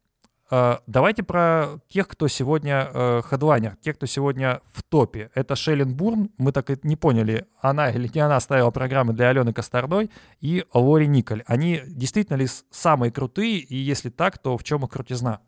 [0.55, 5.31] Э, давайте про тех, кто сегодня э, хедлайнер, тех, кто сегодня в топе.
[5.35, 9.31] Это Шеллен Бурн, мы так и не поняли, она или не она ставила программы для
[9.31, 11.43] Алены Косторной и Лори Николь.
[11.47, 15.41] Они действительно ли самые крутые, и если так, то в чем их крутизна?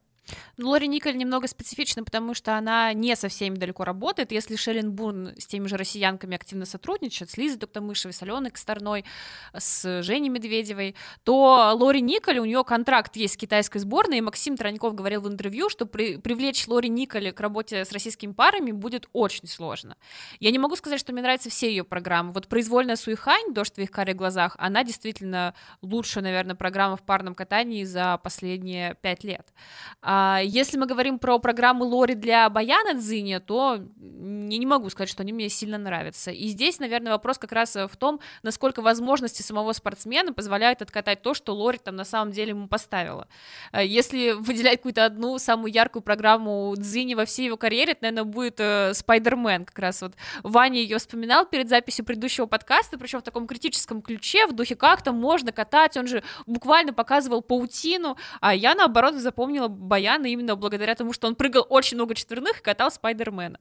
[0.56, 4.32] Ну, Лори Николь немного специфична, потому что она не со всеми далеко работает.
[4.32, 9.04] Если Шеллен Бун с теми же россиянками активно сотрудничает, с Лизой Доктомышевой, с Аленой Косторной,
[9.56, 14.56] с Женей Медведевой, то Лори Николь, у нее контракт есть с китайской сборной, и Максим
[14.56, 19.08] Троньков говорил в интервью, что при, привлечь Лори Николь к работе с российскими парами будет
[19.12, 19.96] очень сложно.
[20.40, 22.32] Я не могу сказать, что мне нравятся все ее программы.
[22.32, 27.34] Вот произвольная Суихань, «Дождь в твоих карих глазах», она действительно лучшая, наверное, программа в парном
[27.34, 29.52] катании за последние пять лет.
[30.02, 34.88] А а, если мы говорим про программы Лори для Баяна Дзиня, то я не могу
[34.88, 36.30] сказать, что они мне сильно нравятся.
[36.30, 41.34] И здесь, наверное, вопрос как раз в том, насколько возможности самого спортсмена позволяют откатать то,
[41.34, 43.28] что Лори там на самом деле ему поставила.
[43.72, 48.24] А, если выделять какую-то одну самую яркую программу Дзини во всей его карьере, это, наверное,
[48.24, 50.14] будет э, Спайдермен как раз вот.
[50.42, 55.02] Ваня ее вспоминал перед записью предыдущего подкаста, причем в таком критическом ключе, в духе как
[55.02, 60.56] там можно катать, он же буквально показывал паутину, а я, наоборот, запомнила Баяна Баяна именно
[60.56, 63.58] благодаря тому, что он прыгал очень много четверных и катал Спайдермена.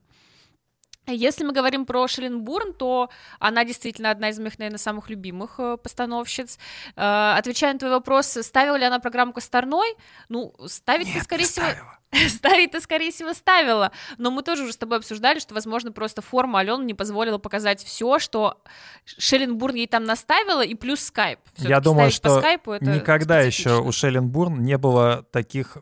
[1.08, 5.76] Если мы говорим про Шеленбурн, то она действительно одна из моих, наверное, самых любимых э,
[5.76, 6.58] постановщиц.
[6.96, 9.94] Э, отвечая на твой вопрос, ставила ли она программу Косторной?
[10.28, 11.66] Ну, ставить-то, скорее всего...
[12.28, 13.92] Ставить-то, скорее всего, ставила.
[14.18, 17.82] Но мы тоже уже с тобой обсуждали, что, возможно, просто форма Алены не позволила показать
[17.84, 18.62] все, что
[19.04, 21.40] Шелленбурн ей там наставила, и плюс скайп.
[21.58, 25.78] Я думаю, что скайпу никогда еще у Шелленбурн не было таких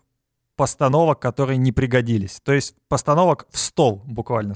[0.56, 2.40] постановок, которые не пригодились.
[2.42, 4.54] То есть постановок в стол, буквально.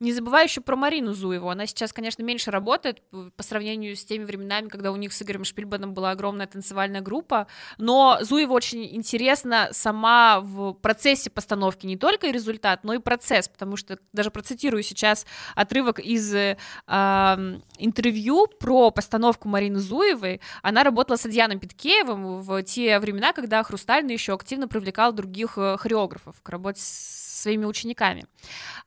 [0.00, 1.50] Не забывай еще про Марину Зуеву.
[1.50, 3.02] Она сейчас, конечно, меньше работает
[3.36, 7.46] по сравнению с теми временами, когда у них с Игорем Шпильбаном была огромная танцевальная группа.
[7.78, 13.76] Но Зуева очень интересна сама в процессе постановки не только результат, но и процесс, потому
[13.76, 20.40] что даже процитирую сейчас отрывок из э, интервью про постановку Марины Зуевой.
[20.62, 25.76] Она работала с Адьяном Питкеевым в те времена, когда Хрустальный еще активно привлекал других э,
[25.78, 28.26] хореографов к работе с своими учениками.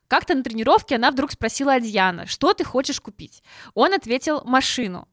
[0.08, 3.42] Как-то на тренировке она вдруг спросила Адьяна, что ты хочешь купить?
[3.74, 5.08] Он ответил машину.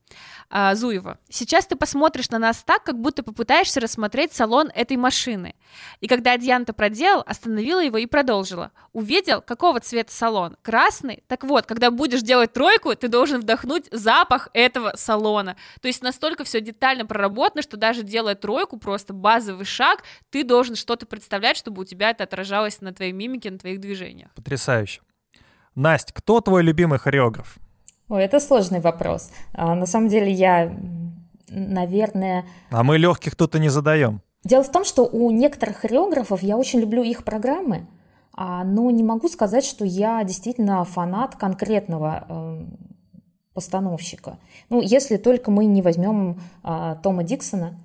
[0.50, 1.20] А, Зуева.
[1.30, 5.54] Сейчас ты посмотришь на нас так, как будто попытаешься рассмотреть салон этой машины.
[6.00, 8.72] И когда Адьянта проделал, остановила его и продолжила.
[8.92, 10.58] Увидел, какого цвета салон?
[10.64, 11.24] Красный?
[11.28, 15.56] Так вот, когда будешь делать тройку, ты должен вдохнуть запах этого салона.
[15.82, 20.76] То есть настолько все детально проработано, что даже делая тройку, просто базовый шаг, ты должен
[20.76, 24.32] что-то представлять, чтобы у тебя это отражалось на твоей мимике, на твоих движениях.
[24.34, 25.02] Потрясающе.
[25.76, 27.58] Настя, кто твой любимый хореограф?
[28.10, 29.30] Ой, это сложный вопрос.
[29.54, 30.76] А, на самом деле я,
[31.50, 32.46] наверное...
[32.72, 34.22] А мы легких тут и не задаем.
[34.44, 37.88] Дело в том, что у некоторых хореографов я очень люблю их программы,
[38.34, 42.66] а, но не могу сказать, что я действительно фанат конкретного э,
[43.54, 44.40] постановщика.
[44.70, 47.78] Ну, если только мы не возьмем а, Тома Диксона,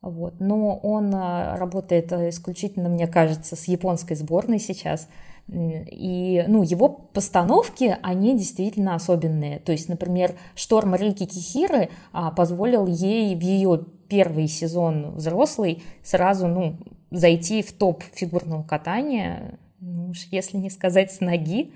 [0.00, 0.34] вот.
[0.38, 5.08] Но он а, работает исключительно, мне кажется, с японской сборной сейчас.
[5.48, 9.58] И ну, его постановки, они действительно особенные.
[9.58, 16.46] То есть, например, «Шторм Рики Кихиры» а, позволил ей в ее первый сезон взрослый сразу
[16.46, 16.76] ну,
[17.10, 21.72] зайти в топ фигурного катания, ну уж если не сказать с ноги,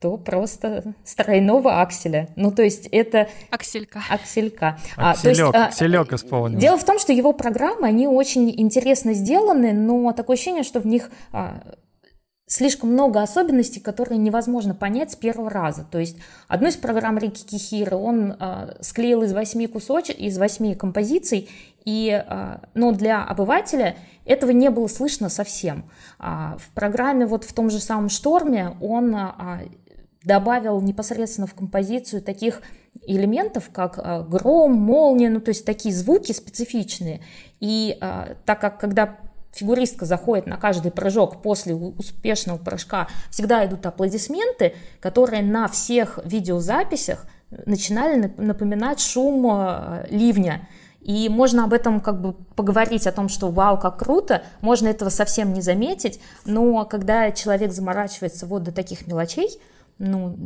[0.00, 2.28] то просто с тройного акселя.
[2.36, 3.28] Ну, то есть это...
[3.50, 4.02] Акселька.
[4.10, 4.78] Акселька.
[4.96, 6.58] Акселек, а, есть, акселек исполнил.
[6.58, 10.86] Дело в том, что его программы, они очень интересно сделаны, но такое ощущение, что в
[10.86, 11.62] них а,
[12.46, 15.84] слишком много особенностей, которые невозможно понять с первого раза.
[15.90, 16.16] То есть
[16.46, 21.50] одну из программ Рики Кихира он э, склеил из восьми кусочек, из восьми композиций,
[21.84, 25.90] и, э, но для обывателя этого не было слышно совсем.
[26.18, 29.28] А в программе вот в том же самом «Шторме» он э,
[30.22, 32.62] добавил непосредственно в композицию таких
[33.06, 37.20] элементов, как гром, молния, ну то есть такие звуки специфичные.
[37.60, 37.96] И
[38.44, 39.18] так как когда
[39.56, 47.26] фигуристка заходит на каждый прыжок после успешного прыжка, всегда идут аплодисменты, которые на всех видеозаписях
[47.64, 50.68] начинали напоминать шум э, ливня.
[51.00, 55.08] И можно об этом как бы поговорить, о том, что вау, как круто, можно этого
[55.08, 59.48] совсем не заметить, но когда человек заморачивается вот до таких мелочей,
[59.98, 60.36] ну,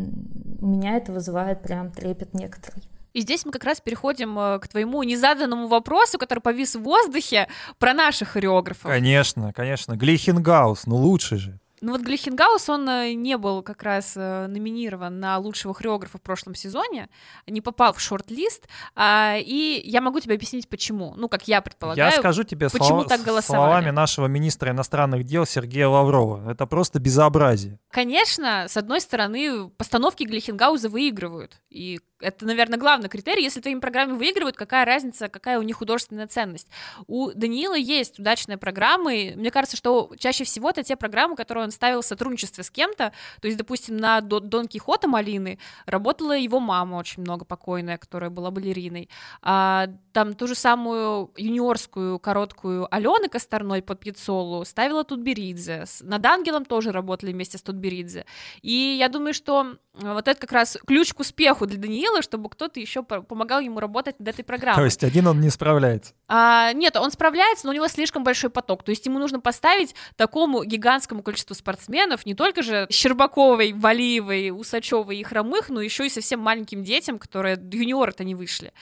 [0.60, 2.82] у меня это вызывает прям трепет некоторый.
[3.12, 7.48] И здесь мы как раз переходим э, к твоему незаданному вопросу, который повис в воздухе,
[7.78, 8.90] про наших хореографов.
[8.90, 9.96] Конечно, конечно.
[9.96, 11.60] Глихенгаус, ну лучше же.
[11.82, 16.20] Ну вот Глихенгаус, он э, не был как раз э, номинирован на лучшего хореографа в
[16.20, 17.08] прошлом сезоне,
[17.46, 21.14] не попал в шорт-лист, а, и я могу тебе объяснить, почему.
[21.16, 23.62] Ну, как я предполагаю, Я скажу тебе почему слова, так голосовали.
[23.62, 26.50] словами нашего министра иностранных дел Сергея Лаврова.
[26.50, 27.78] Это просто безобразие.
[27.90, 33.42] Конечно, с одной стороны, постановки Глихенгауза выигрывают, и это, наверное, главный критерий.
[33.42, 36.68] Если твоими программы выигрывают, какая разница, какая у них художественная ценность?
[37.06, 39.34] У Даниила есть удачные программы.
[39.36, 43.12] Мне кажется, что чаще всего это те программы, которые он ставил в сотрудничестве с кем-то.
[43.40, 48.50] То есть, допустим, на Дон Кихота Малины работала его мама очень много покойная, которая была
[48.50, 49.08] балериной.
[49.42, 55.84] А, там ту же самую юниорскую короткую Алены Косторной под Пьецолу ставила Тутберидзе.
[56.00, 58.26] Над Ангелом тоже работали вместе с Тутберидзе.
[58.62, 62.80] И я думаю, что вот это как раз ключ к успеху для Даниила, чтобы кто-то
[62.80, 64.76] еще помогал ему работать над этой программой.
[64.76, 66.14] То есть один он не справляется?
[66.32, 68.84] А, нет, он справляется, но у него слишком большой поток.
[68.84, 75.16] То есть ему нужно поставить такому гигантскому количеству спортсменов, не только же Щербаковой, Валиевой, Усачевой
[75.16, 78.72] и Хромых, но еще и совсем маленьким детям, которые юниоры-то не вышли.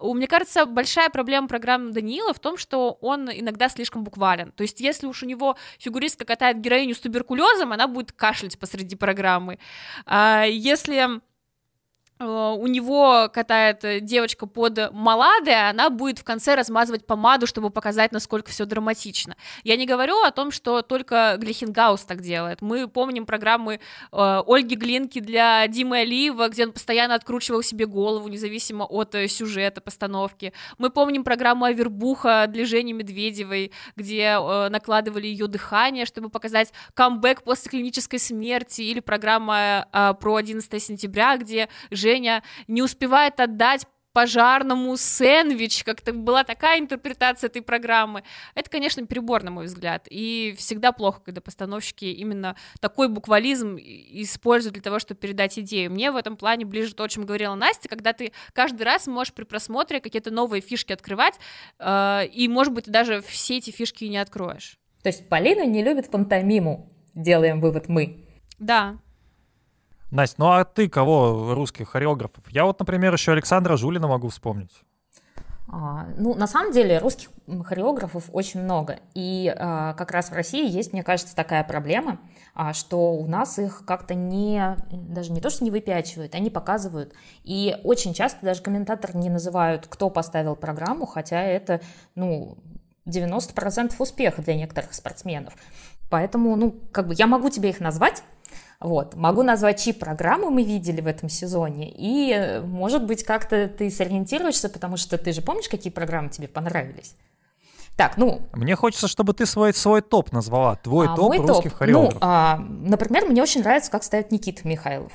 [0.00, 4.52] Мне кажется, большая проблема программы Даниила в том, что он иногда слишком буквален.
[4.52, 8.94] То есть если уж у него фигуристка катает героиню с туберкулезом, она будет кашлять посреди
[8.94, 9.58] программы.
[10.06, 11.20] А если
[12.22, 18.12] у него катает э, девочка под Маладе, она будет в конце размазывать помаду, чтобы показать,
[18.12, 19.36] насколько все драматично.
[19.64, 22.62] Я не говорю о том, что только Глихенгаус так делает.
[22.62, 23.74] Мы помним программы
[24.12, 29.28] э, Ольги Глинки для Димы Алиева, где он постоянно откручивал себе голову, независимо от э,
[29.28, 30.52] сюжета, постановки.
[30.78, 37.42] Мы помним программу Авербуха для Жени Медведевой, где э, накладывали ее дыхание, чтобы показать камбэк
[37.42, 43.86] после клинической смерти, или программа э, про 11 сентября, где Женя Женя не успевает отдать
[44.12, 48.22] пожарному сэндвич, как-то была такая интерпретация этой программы.
[48.54, 54.74] Это, конечно, перебор, на мой взгляд, и всегда плохо, когда постановщики именно такой буквализм используют
[54.74, 55.90] для того, чтобы передать идею.
[55.90, 59.32] Мне в этом плане ближе то, о чем говорила Настя, когда ты каждый раз можешь
[59.32, 61.38] при просмотре какие-то новые фишки открывать,
[61.78, 64.76] э, и, может быть, ты даже все эти фишки не откроешь.
[65.02, 68.26] То есть Полина не любит пантомиму, делаем вывод мы.
[68.58, 68.98] Да,
[70.12, 72.44] Настя, ну а ты кого русских хореографов?
[72.50, 74.82] Я вот, например, еще Александра Жулина могу вспомнить.
[75.68, 77.30] А, ну, на самом деле, русских
[77.64, 78.98] хореографов очень много.
[79.14, 82.18] И а, как раз в России есть, мне кажется, такая проблема.
[82.54, 87.14] а, что у нас их как-то не, даже не то, что не выпячивают, они показывают.
[87.42, 91.80] И очень часто даже комментаторы не называют, кто поставил программу, хотя это,
[92.14, 92.58] ну,
[93.06, 95.54] 90% успеха для некоторых спортсменов.
[96.10, 98.22] Поэтому, ну, как бы я могу тебе их назвать,
[98.82, 99.14] вот.
[99.14, 104.68] Могу назвать, чьи программы мы видели в этом сезоне, и, может быть, как-то ты сориентируешься,
[104.68, 107.14] потому что ты же помнишь, какие программы тебе понравились?
[107.96, 108.40] Так, ну...
[108.54, 111.78] Мне хочется, чтобы ты свой, свой топ назвала, твой а, топ русских топ.
[111.78, 112.14] хореографов.
[112.14, 115.12] Ну, а, например, мне очень нравится, как ставит Никита Михайлов.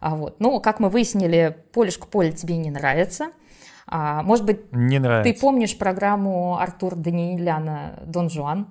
[0.00, 0.38] А вот.
[0.38, 3.28] Ну, как мы выяснили, полюшку поле тебе не нравится.
[3.86, 5.32] А, может быть, не нравится.
[5.32, 8.68] ты помнишь программу Артура Даниэляна «Дон Жуан»?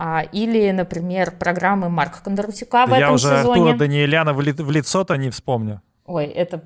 [0.00, 3.62] А, или, например, программы Марка Кондрутюка в Я этом уже сезоне.
[3.62, 5.82] Артура Даниэляна в, ли, в лицо-то не вспомню.
[6.06, 6.62] Ой, это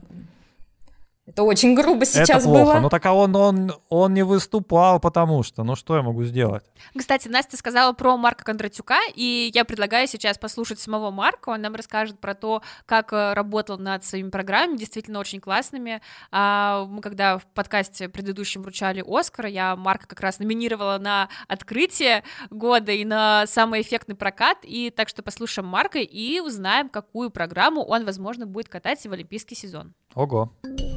[1.24, 2.64] это очень грубо сейчас Это плохо.
[2.64, 2.80] было.
[2.80, 6.64] Ну так а он, он, он не выступал, потому что, ну что я могу сделать?
[6.98, 11.76] Кстати, Настя сказала про Марка Кондратюка, и я предлагаю сейчас послушать самого Марка, он нам
[11.76, 16.02] расскажет про то, как э, работал над своими программами, действительно очень классными.
[16.32, 22.24] А, мы когда в подкасте предыдущем вручали Оскар, я Марка как раз номинировала на открытие
[22.50, 27.84] года и на самый эффектный прокат, и так что послушаем Марка и узнаем, какую программу
[27.84, 29.94] он, возможно, будет катать в олимпийский сезон.
[30.14, 30.52] Ого.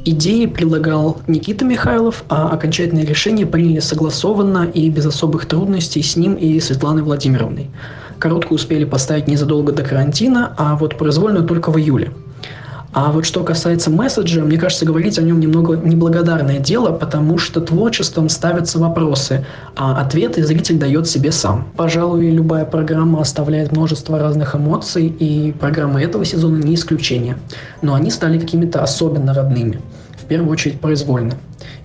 [0.08, 6.36] Идеи предлагал Никита Михайлов, а окончательное решение приняли согласованно и без особых трудностей с ним
[6.36, 7.72] и Светланой Владимировной.
[8.20, 12.12] Короткую успели поставить незадолго до карантина, а вот произвольную только в июле–
[12.96, 17.60] а вот что касается месседжа, мне кажется, говорить о нем немного неблагодарное дело, потому что
[17.60, 21.68] творчеством ставятся вопросы, а ответы зритель дает себе сам.
[21.76, 27.38] Пожалуй, любая программа оставляет множество разных эмоций, и программы этого сезона не исключение.
[27.82, 29.82] Но они стали какими-то особенно родными
[30.18, 31.34] в первую очередь произвольно.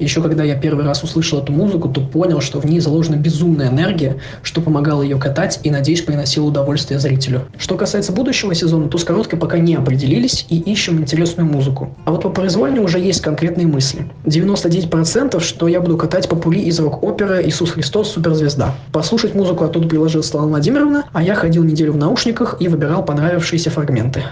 [0.01, 3.69] Еще когда я первый раз услышал эту музыку, то понял, что в ней заложена безумная
[3.69, 7.43] энергия, что помогало ее катать и, надеюсь, приносило удовольствие зрителю.
[7.59, 11.95] Что касается будущего сезона, то с короткой пока не определились и ищем интересную музыку.
[12.07, 14.11] А вот по произвольной уже есть конкретные мысли.
[14.25, 18.13] 99% что я буду катать попули из рок-оперы «Иисус Христос.
[18.13, 18.75] Суперзвезда».
[18.93, 23.71] Послушать музыку оттуда приложила Светлана Владимировна, а я ходил неделю в наушниках и выбирал понравившиеся
[23.71, 24.25] фрагменты.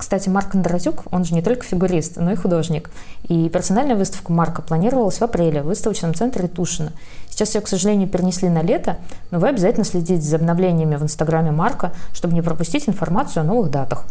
[0.00, 2.90] Кстати, Марк Кондратюк, он же не только фигурист, но и художник.
[3.24, 6.92] И персональная выставка Марка планировалась в апреле в выставочном центре Тушино.
[7.28, 8.96] Сейчас ее, к сожалению, перенесли на лето,
[9.30, 13.70] но вы обязательно следите за обновлениями в инстаграме Марка, чтобы не пропустить информацию о новых
[13.70, 14.06] датах.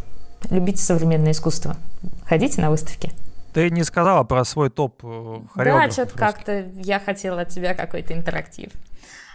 [0.51, 1.75] Любите современное искусство.
[2.27, 3.11] Ходите на выставки.
[3.53, 5.95] Ты не сказала про свой топ э, хореографов.
[5.97, 8.69] Да, что-то как-то я хотела от тебя какой-то интерактив.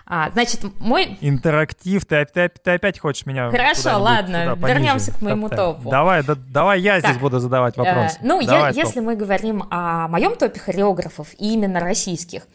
[0.07, 1.16] А, значит, мой...
[1.22, 3.50] Интерактив, ты, ты, ты опять хочешь меня...
[3.50, 5.88] Хорошо, ладно, вернемся к моему топу.
[5.88, 8.18] Давай, да, давай я так, здесь буду задавать вопросы.
[8.20, 12.46] Э, ну, я, если мы говорим о моем топе хореографов, и именно российских,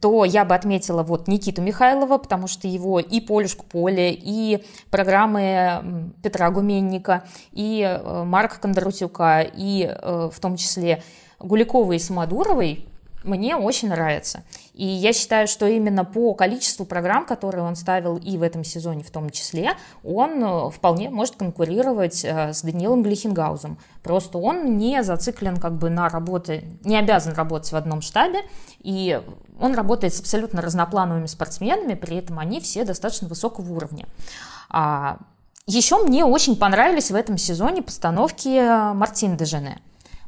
[0.00, 6.12] то я бы отметила вот Никиту Михайлова, потому что его и Полюшку Поле, и программы
[6.22, 11.02] Петра Гуменника, и э, Марка Кондрутюка, и э, в том числе
[11.38, 12.86] Гуликовой и Самодуровой
[13.24, 14.44] мне очень нравится.
[14.74, 19.02] И я считаю, что именно по количеству программ, которые он ставил и в этом сезоне
[19.02, 19.72] в том числе,
[20.02, 23.78] он э, вполне может конкурировать э, с Даниилом Глихенгаузом.
[24.02, 28.40] Просто он не зациклен как бы на работе, не обязан работать в одном штабе,
[28.80, 29.20] и
[29.58, 34.06] он работает с абсолютно разноплановыми спортсменами, при этом они все достаточно высокого уровня.
[34.68, 35.18] А
[35.66, 39.80] еще мне очень понравились в этом сезоне постановки э, Мартин Дежене.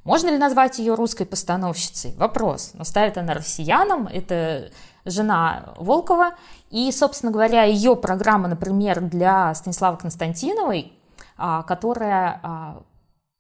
[0.07, 2.15] Можно ли назвать ее русской постановщицей?
[2.17, 2.71] Вопрос.
[2.75, 4.71] Но ставит она россиянам, это
[5.05, 6.35] жена Волкова.
[6.71, 10.93] И, собственно говоря, ее программа, например, для Станиславы Константиновой,
[11.37, 12.83] а, которая а,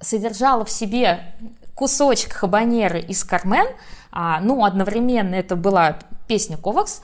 [0.02, 1.36] содержала в себе
[1.76, 3.68] кусочек хабанеры из Кармен,
[4.10, 7.00] а, ну, одновременно это была песня Ковакс,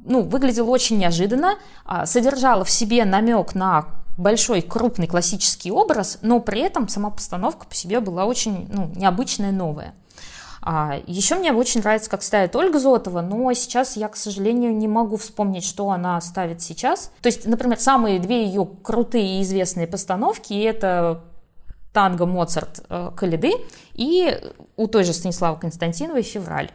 [0.00, 1.56] ну, выглядела очень неожиданно,
[2.04, 3.86] содержала в себе намек на
[4.20, 9.52] большой, крупный классический образ, но при этом сама постановка по себе была очень ну, необычная,
[9.52, 9.94] новая.
[10.62, 14.88] А, еще мне очень нравится, как ставит Ольга Зотова, но сейчас я, к сожалению, не
[14.88, 17.10] могу вспомнить, что она ставит сейчас.
[17.22, 21.24] То есть, например, самые две ее крутые и известные постановки— это
[21.92, 23.52] танго Моцарт э, Калиды
[23.94, 24.38] и
[24.76, 26.70] у той же Станислава Константиновой «Февраль».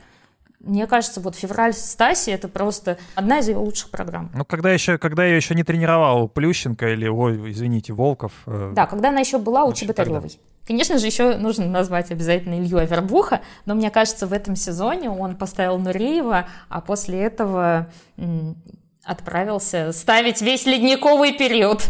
[0.65, 4.31] Мне кажется, вот февраль Стаси это просто одна из его лучших программ.
[4.33, 8.31] Ну, когда еще, когда я еще не тренировал Плющенко или, ой, извините, Волков.
[8.47, 10.39] Э, да, когда она еще была у Чеботаревой.
[10.65, 15.35] Конечно же, еще нужно назвать обязательно Илью Авербуха, но мне кажется, в этом сезоне он
[15.35, 17.87] поставил Нуреева, а после этого
[19.05, 21.85] отправился ставить весь ледниковый период.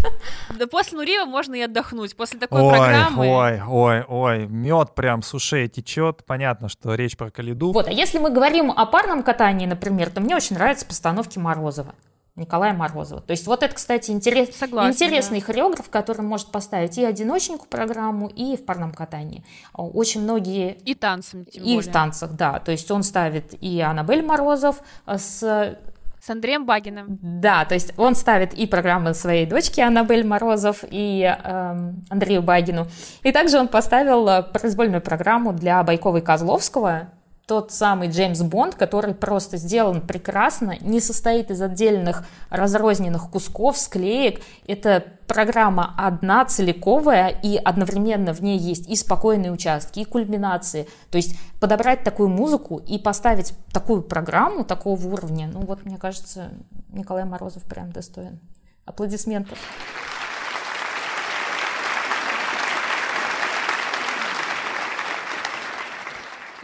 [0.57, 2.15] Да после Нурива можно и отдохнуть.
[2.15, 3.27] После такой ой, программы...
[3.27, 6.23] Ой, ой, ой, мед прям с ушей течет.
[6.25, 7.71] Понятно, что речь про Калиду.
[7.71, 11.95] Вот, а если мы говорим о парном катании, например, то мне очень нравятся постановки Морозова.
[12.35, 13.21] Николая Морозова.
[13.21, 15.45] То есть вот это, кстати, интерес, Согласна, интересный да.
[15.45, 19.45] хореограф, который может поставить и одиночнику программу, и в парном катании.
[19.73, 20.73] Очень многие...
[20.83, 21.89] И танцем, тем И более.
[21.89, 22.59] в танцах, да.
[22.59, 25.77] То есть он ставит и Аннабель Морозов с
[26.25, 27.19] с Андреем Багиным.
[27.21, 32.87] Да, то есть он ставит и программы своей дочки Аннабель Морозов и э, Андрею Багину.
[33.21, 37.09] И также он поставил э, произвольную программу для Байкова Козловского,
[37.47, 44.41] тот самый Джеймс Бонд, который просто сделан прекрасно, не состоит из отдельных разрозненных кусков, склеек.
[44.67, 50.87] Это программа одна, целиковая, и одновременно в ней есть и спокойные участки, и кульминации.
[51.11, 56.51] То есть подобрать такую музыку и поставить такую программу такого уровня, ну вот, мне кажется,
[56.89, 58.39] Николай Морозов прям достоин
[58.85, 59.59] аплодисментов.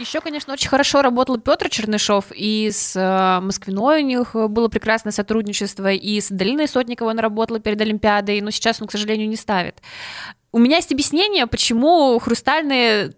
[0.01, 5.11] Еще, конечно, очень хорошо работал Петр Чернышов, и с э, Москвиной у них было прекрасное
[5.11, 9.35] сотрудничество, и с Долиной Сотниковой он работал перед Олимпиадой, но сейчас он, к сожалению, не
[9.35, 9.79] ставит.
[10.51, 13.15] У меня есть объяснение, почему Хрустальный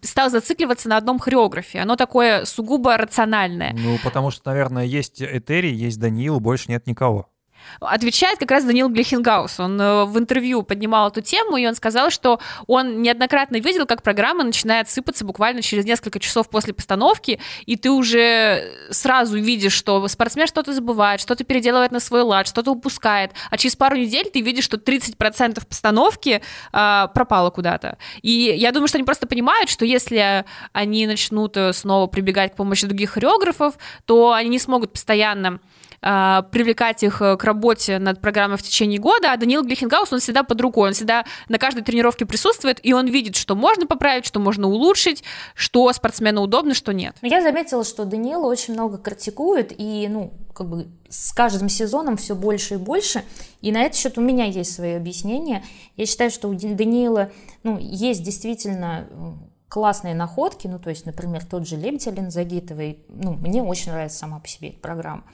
[0.00, 1.80] стал зацикливаться на одном хореографе.
[1.80, 3.74] Оно такое сугубо рациональное.
[3.76, 7.31] Ну, потому что, наверное, есть Этери, есть Даниил, больше нет никого.
[7.80, 9.60] Отвечает как раз Данил Глихенгаус.
[9.60, 14.02] Он э, в интервью поднимал эту тему, и он сказал, что он неоднократно видел, как
[14.02, 20.06] программа начинает сыпаться буквально через несколько часов после постановки, и ты уже сразу видишь, что
[20.08, 24.40] спортсмен что-то забывает, что-то переделывает на свой лад, что-то упускает, а через пару недель ты
[24.40, 26.42] видишь, что 30% постановки
[26.72, 27.98] э, пропало куда-то.
[28.22, 32.56] И я думаю, что они просто понимают, что если они начнут э, снова прибегать к
[32.56, 33.74] помощи других хореографов,
[34.06, 35.60] то они не смогут постоянно
[36.02, 40.20] э, привлекать их э, к работе над программой в течение года, а Даниил Глихенгаус, он
[40.20, 44.26] всегда под рукой, он всегда на каждой тренировке присутствует, и он видит, что можно поправить,
[44.26, 45.22] что можно улучшить,
[45.54, 47.16] что спортсмену удобно, что нет.
[47.22, 52.34] Я заметила, что Даниил очень много критикует, и, ну, как бы с каждым сезоном все
[52.34, 53.24] больше и больше.
[53.60, 55.64] И на этот счет у меня есть свои объяснения.
[55.96, 57.30] Я считаю, что у Даниила
[57.62, 59.32] ну, есть действительно э,
[59.68, 64.18] классные находки, ну, то есть, например, тот же «Лебедь» Алины Загитовой, ну, мне очень нравится
[64.18, 65.24] сама по себе эта программа.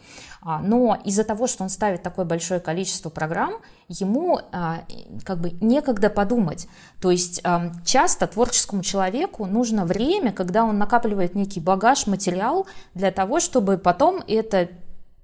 [0.41, 3.55] А, но из-за того, что он ставит такое большое количество программ,
[3.89, 4.85] ему а,
[5.25, 6.69] как бы некогда подумать.
[7.01, 7.43] То есть
[7.85, 14.23] часто творческому человеку нужно время, когда он накапливает некий багаж, материал, для того, чтобы потом
[14.27, 14.69] это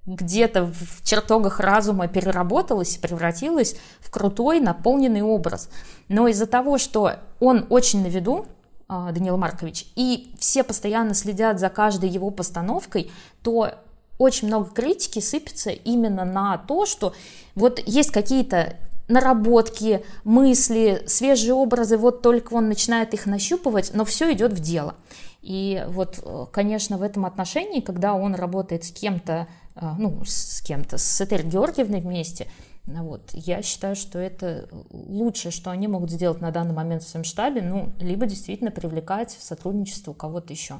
[0.05, 5.69] где-то в чертогах разума переработалось и превратилось в крутой, наполненный образ.
[6.07, 8.45] Но из-за того, что он очень на виду,
[8.87, 13.11] а, Даниил Маркович, и все постоянно следят за каждой его постановкой,
[13.41, 13.71] то
[14.17, 17.13] очень много критики сыпется именно на то, что
[17.55, 24.31] вот есть какие-то наработки, мысли, свежие образы, вот только он начинает их нащупывать, но все
[24.33, 24.95] идет в дело.
[25.41, 30.61] И вот, э, конечно, в этом отношении, когда он работает с кем-то, э, ну, с
[30.61, 32.47] кем-то, с Этель Георгиевной вместе,
[32.87, 33.31] ну вот.
[33.33, 37.61] Я считаю, что это лучшее, что они могут сделать на данный момент в своем штабе,
[37.61, 40.79] ну, либо действительно привлекать в сотрудничество кого-то еще.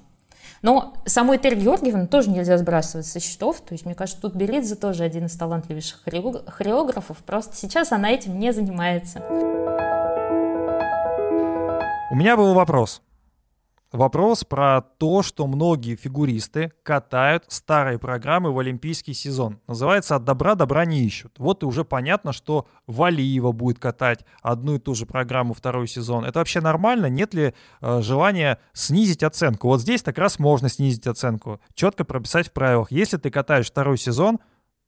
[0.62, 3.62] Но самой Этель Георгиевну тоже нельзя сбрасывать со счетов.
[3.62, 6.04] То есть, мне кажется, тут Белидзе тоже один из талантливейших
[6.48, 7.18] хореографов.
[7.20, 9.20] Просто сейчас она этим не занимается.
[12.12, 13.02] У меня был вопрос
[13.92, 19.60] вопрос про то, что многие фигуристы катают старые программы в олимпийский сезон.
[19.68, 21.34] Называется «От добра добра не ищут».
[21.38, 26.26] Вот и уже понятно, что Валиева будет катать одну и ту же программу второй сезон.
[26.26, 27.08] Это вообще нормально?
[27.08, 29.68] Нет ли э, желания снизить оценку?
[29.68, 31.60] Вот здесь как раз можно снизить оценку.
[31.74, 32.92] Четко прописать в правилах.
[32.92, 34.40] Если ты катаешь второй сезон,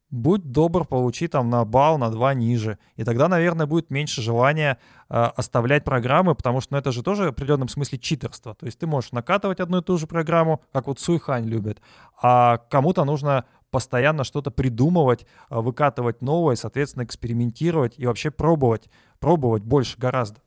[0.10, 2.78] будь добр, получи там на балл, на два ниже.
[2.96, 4.78] И тогда, наверное, будет меньше желания
[5.10, 8.56] э, оставлять программы, потому что ну, это же тоже в определенном смысле читерство.
[8.56, 11.82] То есть ты можешь накатывать одну и ту же программу, как вот Суйхань любит,
[12.22, 18.88] а кому-то нужно постоянно что-то придумывать, э, выкатывать новое, соответственно, экспериментировать и вообще пробовать,
[19.20, 20.40] пробовать больше гораздо.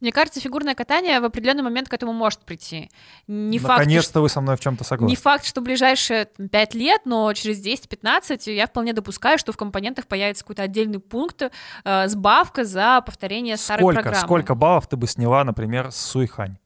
[0.00, 2.90] Мне кажется, фигурное катание в определенный момент к этому может прийти.
[3.26, 5.10] Не Наконец-то факт, вы со мной в чем-то согласны.
[5.10, 10.06] Не факт, что ближайшие 5 лет, но через 10-15 я вполне допускаю, что в компонентах
[10.06, 11.50] появится какой-то отдельный пункт,
[11.84, 14.26] э, сбавка за повторение старой сколько, программы.
[14.26, 16.58] Сколько баллов ты бы сняла, например, с Суйхань?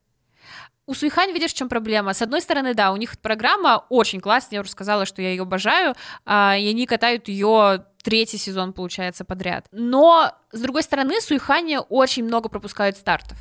[0.89, 2.15] У Суихань, видишь, в чем проблема?
[2.15, 5.43] С одной стороны, да, у них программа очень классная, я уже сказала, что я ее
[5.43, 9.67] обожаю, а, и они катают ее третий сезон, получается, подряд.
[9.71, 13.37] Но, с другой стороны, Суихани очень много пропускают стартов.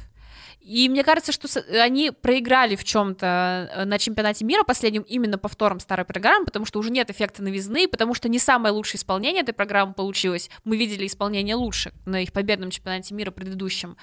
[0.68, 1.47] И мне кажется, что
[1.82, 6.80] они проиграли в чем-то э, на чемпионате мира последнем именно повтором старой программы, потому что
[6.80, 10.49] уже нет эффекта новизны, потому что не самое лучшее исполнение этой программы получилось.
[10.65, 13.95] Мы видели исполнение лучше на их победном чемпионате мира предыдущем.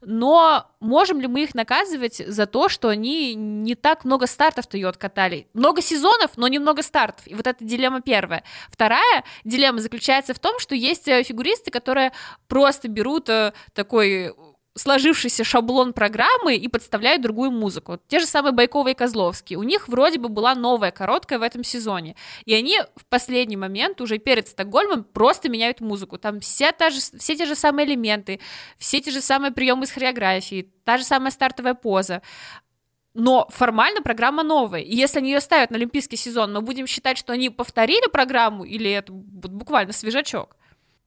[0.00, 4.88] Но можем ли мы их наказывать за то, что они не так много стартов-то ее
[4.88, 5.48] откатали?
[5.54, 7.26] Много сезонов, но немного стартов.
[7.26, 8.44] И вот это дилемма первая.
[8.70, 12.12] Вторая дилемма заключается в том, что есть э, фигуристы, которые
[12.46, 14.32] просто берут э, такой
[14.74, 17.98] сложившийся шаблон программы и подставляют другую музыку.
[18.08, 19.56] Те же самые Байкова и Козловский.
[19.56, 22.16] У них вроде бы была новая короткая в этом сезоне.
[22.44, 26.18] И они в последний момент, уже перед Стокгольмом, просто меняют музыку.
[26.18, 28.40] Там все, та же, все те же самые элементы,
[28.78, 32.22] все те же самые приемы из хореографии, та же самая стартовая поза.
[33.14, 34.80] Но формально программа новая.
[34.80, 38.64] И если они ее ставят на олимпийский сезон, мы будем считать, что они повторили программу,
[38.64, 40.56] или это буквально свежачок?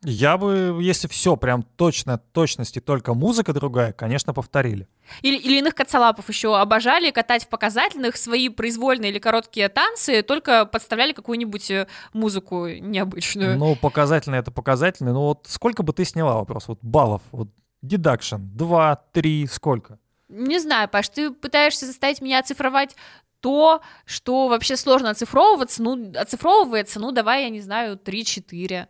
[0.05, 4.87] Я бы, если все прям точно, точности, только музыка другая, конечно, повторили.
[5.21, 10.65] Или, или иных кацалапов еще обожали катать в показательных свои произвольные или короткие танцы, только
[10.65, 13.57] подставляли какую-нибудь э, музыку необычную.
[13.57, 15.13] Ну, показательный это показательный.
[15.13, 16.67] Ну вот сколько бы ты сняла вопрос?
[16.67, 17.49] Вот баллов, вот
[17.81, 19.99] дедакшн, два, три, сколько?
[20.29, 22.95] Не знаю, Паш, ты пытаешься заставить меня оцифровать
[23.39, 28.87] то, что вообще сложно оцифровываться, ну, оцифровывается, ну, давай, я не знаю, 3-4.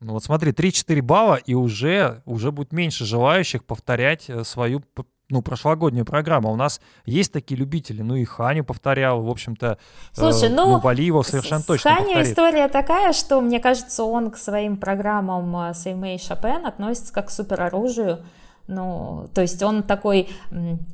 [0.00, 4.82] Ну вот смотри, 3-4 балла, и уже, уже будет меньше желающих повторять э, свою
[5.30, 6.50] ну, прошлогоднюю программу.
[6.50, 9.76] У нас есть такие любители, ну и Ханю повторял, в общем-то, э,
[10.12, 12.28] Слушай, э, ну, ну Валиева совершенно с точно Ханю повторит.
[12.28, 17.30] история такая, что, мне кажется, он к своим программам Сеймей э, Шопен относится как к
[17.30, 18.24] супероружию.
[18.68, 20.28] Ну, то есть он такой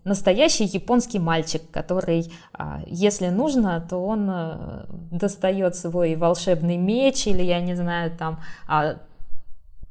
[0.05, 7.43] настоящий японский мальчик, который, а, если нужно, то он э, достает свой волшебный меч или,
[7.43, 8.99] я не знаю, там а,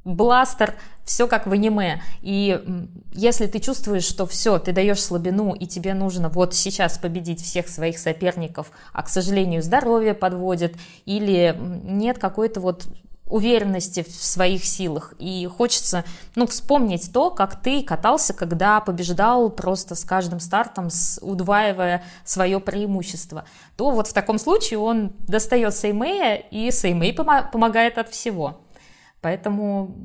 [0.05, 2.01] бластер, все как в аниме.
[2.21, 2.63] И
[3.11, 7.67] если ты чувствуешь, что все, ты даешь слабину, и тебе нужно вот сейчас победить всех
[7.67, 11.53] своих соперников, а, к сожалению, здоровье подводит, или
[11.83, 12.87] нет какой-то вот
[13.25, 15.13] уверенности в своих силах.
[15.17, 16.03] И хочется,
[16.35, 20.89] ну, вспомнить то, как ты катался, когда побеждал просто с каждым стартом,
[21.21, 23.45] удваивая свое преимущество.
[23.77, 28.61] То вот в таком случае он достает Сеймея, и Сеймей пом- помогает от всего.
[29.21, 29.95] Поэтому,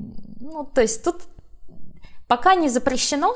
[0.40, 1.22] ну, то есть тут
[2.28, 3.34] пока не запрещено,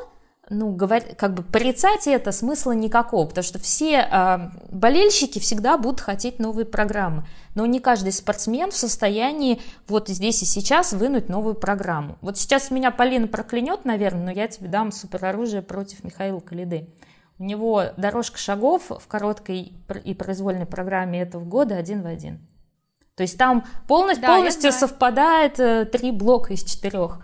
[0.51, 4.39] ну, говор, как бы порицать это смысла никакого, потому что все э,
[4.71, 7.25] болельщики всегда будут хотеть новые программы,
[7.55, 12.19] но не каждый спортсмен в состоянии вот здесь и сейчас вынуть новую программу.
[12.21, 16.89] Вот сейчас меня Полина проклянет, наверное, но я тебе дам супероружие против Михаила Калиды.
[17.39, 19.73] У него дорожка шагов в короткой
[20.05, 22.47] и произвольной программе этого года один в один.
[23.15, 27.21] То есть там полностью, да, полностью совпадает э, три блока из четырех.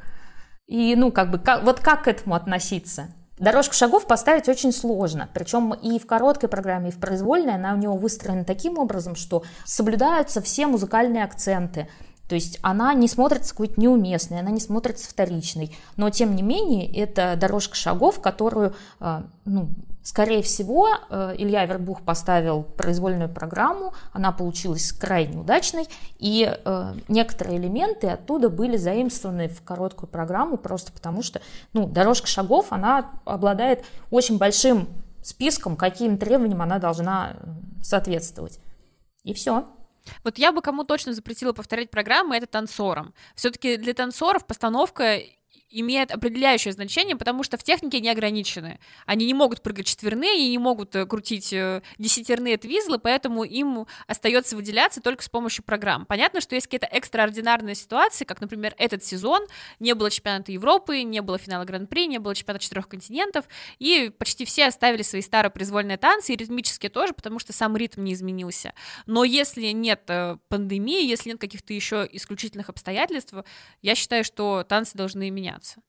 [0.69, 3.09] И, ну, как бы, как, вот как к этому относиться?
[3.39, 7.77] Дорожку шагов поставить очень сложно, причем и в короткой программе, и в произвольной она у
[7.77, 11.89] него выстроена таким образом, что соблюдаются все музыкальные акценты,
[12.29, 16.93] то есть она не смотрится какой-то неуместной, она не смотрится вторичной, но тем не менее
[16.95, 19.71] это дорожка шагов, которую э, ну,
[20.09, 25.86] Скорее всего, э, Илья Вербух поставил произвольную программу, она получилась крайне удачной,
[26.18, 31.42] и э, некоторые элементы оттуда были заимствованы в короткую программу, просто потому что
[31.74, 34.88] ну, дорожка шагов, она обладает очень большим
[35.22, 37.36] списком, каким требованиям она должна
[37.82, 38.61] соответствовать.
[39.24, 39.66] И все.
[40.24, 43.12] Вот я бы кому точно запретила повторять программы, это танцорам.
[43.34, 45.18] Все-таки для танцоров постановка
[45.71, 48.81] имеет определяющее значение, потому что в технике не ограничены.
[49.07, 53.87] Они не могут прыгать четверные и не могут э, крутить э, десятерные твизлы, поэтому им
[54.07, 56.07] остается выделяться только с помощью программ.
[56.07, 59.47] Понятно, что есть какие-то экстраординарные ситуации, как, например, этот сезон,
[59.79, 63.45] не было чемпионата Европы, не было финала Гран-при, не было чемпионата четырех континентов,
[63.79, 68.05] и почти все оставили свои старые произвольные танцы, и ритмические тоже, потому что сам ритм
[68.05, 68.73] не изменился.
[69.07, 73.35] Но если нет э, пандемии, если нет каких-то еще исключительных обстоятельств,
[73.83, 75.80] я считаю, что танцы должны меняться меняться.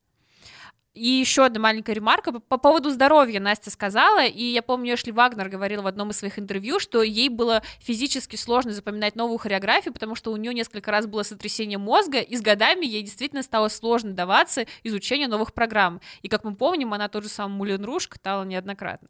[0.95, 5.11] И еще одна маленькая ремарка по, по поводу здоровья Настя сказала, и я помню, Эшли
[5.11, 9.93] Вагнер говорила в одном из своих интервью, что ей было физически сложно запоминать новую хореографию,
[9.93, 13.69] потому что у нее несколько раз было сотрясение мозга, и с годами ей действительно стало
[13.69, 16.01] сложно даваться изучению новых программ.
[16.23, 19.07] И как мы помним, она тот же самый Мулен Руш катала неоднократно.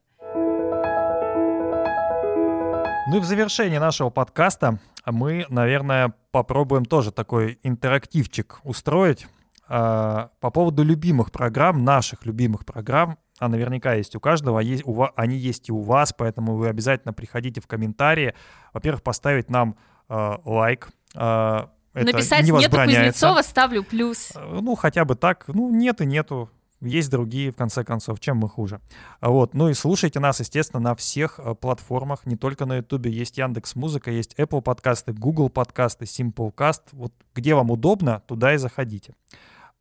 [3.08, 9.26] Ну и в завершении нашего подкаста мы, наверное, попробуем тоже такой интерактивчик устроить
[9.70, 14.94] по поводу любимых программ, наших любимых программ, а наверняка есть у каждого, а есть, у
[14.94, 18.34] вас, они есть и у вас, поэтому вы обязательно приходите в комментарии.
[18.74, 19.78] Во-первых, поставить нам
[20.10, 20.90] э, лайк.
[21.16, 24.34] Э, это Написать не «нету Кузнецова» ставлю плюс.
[24.36, 25.46] Ну, хотя бы так.
[25.48, 26.52] Ну, нет и нету.
[26.82, 28.80] есть другие, в конце концов, чем мы хуже.
[29.22, 29.54] Вот.
[29.54, 33.10] Ну и слушайте нас, естественно, на всех э, платформах, не только на Ютубе.
[33.10, 36.82] Есть Яндекс Музыка, есть Apple подкасты, Google подкасты, Simplecast.
[36.92, 39.16] Вот где вам удобно, туда и заходите.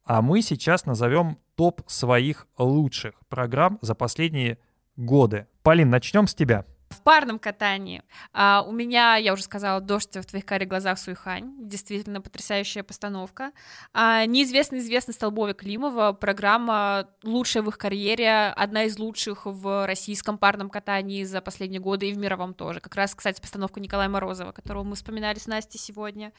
[0.08, 4.56] А мы сейчас назовем топ своих лучших программ за последние
[4.96, 5.46] годы.
[5.62, 6.64] Полин, начнем с тебя.
[6.98, 11.54] В парном катании а, у меня, я уже сказала, «Дождь в твоих карих глазах Суйхань»,
[11.58, 13.52] действительно потрясающая постановка.
[13.92, 20.38] А, неизвестный известный Столбове Климова, программа лучшая в их карьере, одна из лучших в российском
[20.38, 22.80] парном катании за последние годы и в мировом тоже.
[22.80, 26.32] Как раз, кстати, постановка Николая Морозова, которого мы вспоминали с Настей сегодня.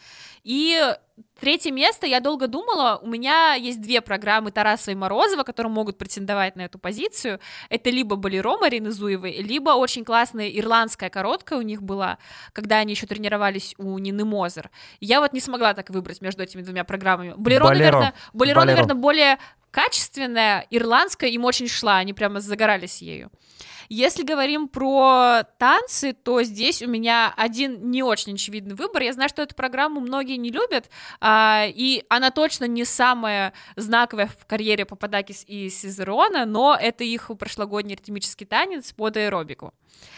[0.43, 0.77] И
[1.39, 5.97] третье место, я долго думала, у меня есть две программы Тарасова и Морозова, которые могут
[5.97, 7.39] претендовать на эту позицию.
[7.69, 12.17] Это либо «Болеро» Марины Зуевой, либо очень классная ирландская короткая у них была,
[12.53, 14.69] когда они еще тренировались у Нины Мозер.
[14.99, 17.33] Я вот не смогла так выбрать между этими двумя программами.
[17.37, 17.85] Болеро, Болеро.
[17.85, 18.65] наверное, Болеро, Болеро.
[18.65, 19.37] наверное, более
[19.71, 23.31] качественная, ирландская, им очень шла, они прямо загорались ею.
[23.89, 29.01] Если говорим про танцы, то здесь у меня один не очень очевидный выбор.
[29.01, 34.27] Я знаю, что эту программу многие не любят, а, и она точно не самая знаковая
[34.27, 39.73] в карьере Пападакис и Сизерона, но это их прошлогодний ритмический танец под аэробику.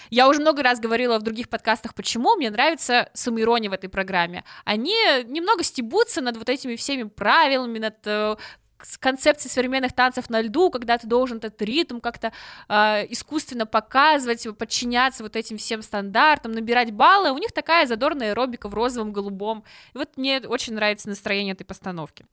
[0.09, 4.43] Я уже много раз говорила в других подкастах, почему мне нравится самоирония в этой программе.
[4.65, 4.93] Они
[5.25, 8.37] немного стебутся над вот этими всеми правилами, над
[8.81, 12.31] э, концепции современных танцев на льду, когда ты должен этот ритм как-то
[12.69, 18.69] э, искусственно показывать, подчиняться вот этим всем стандартам, набирать баллы, у них такая задорная аэробика
[18.69, 19.63] в розовом, голубом.
[19.93, 22.25] И вот мне очень нравится настроение этой постановки.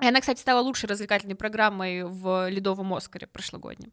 [0.00, 3.92] И она, кстати, стала лучшей развлекательной программой в «Ледовом Оскаре» прошлогоднем.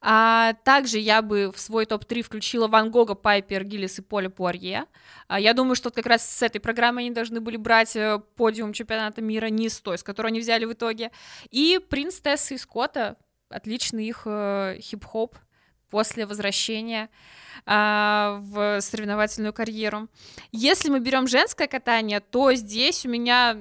[0.00, 4.86] А также я бы в свой топ-3 включила Ван Гога, Пайпер, Гиллис и Поля Пуарье.
[5.28, 8.72] А я думаю, что как раз с этой программой они должны были брать э, подиум
[8.72, 11.10] чемпионата мира, не с той, с которой они взяли в итоге.
[11.50, 13.16] И Принц Тесса и Скотта,
[13.48, 15.36] отличный их э, хип-хоп
[15.90, 17.10] после возвращения
[17.66, 20.08] а, в соревновательную карьеру.
[20.52, 23.58] Если мы берем женское катание, то здесь у меня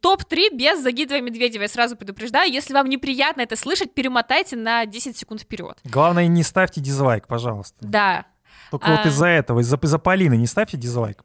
[0.00, 1.62] Топ-3 без Загидовой Медведева.
[1.62, 5.78] Я сразу предупреждаю, если вам неприятно это слышать, перемотайте на 10 секунд вперед.
[5.84, 7.76] Главное, не ставьте дизлайк, пожалуйста.
[7.80, 8.26] Да.
[8.70, 8.96] Только а...
[8.96, 11.24] вот из-за этого, из-за, из Полины не ставьте дизлайк.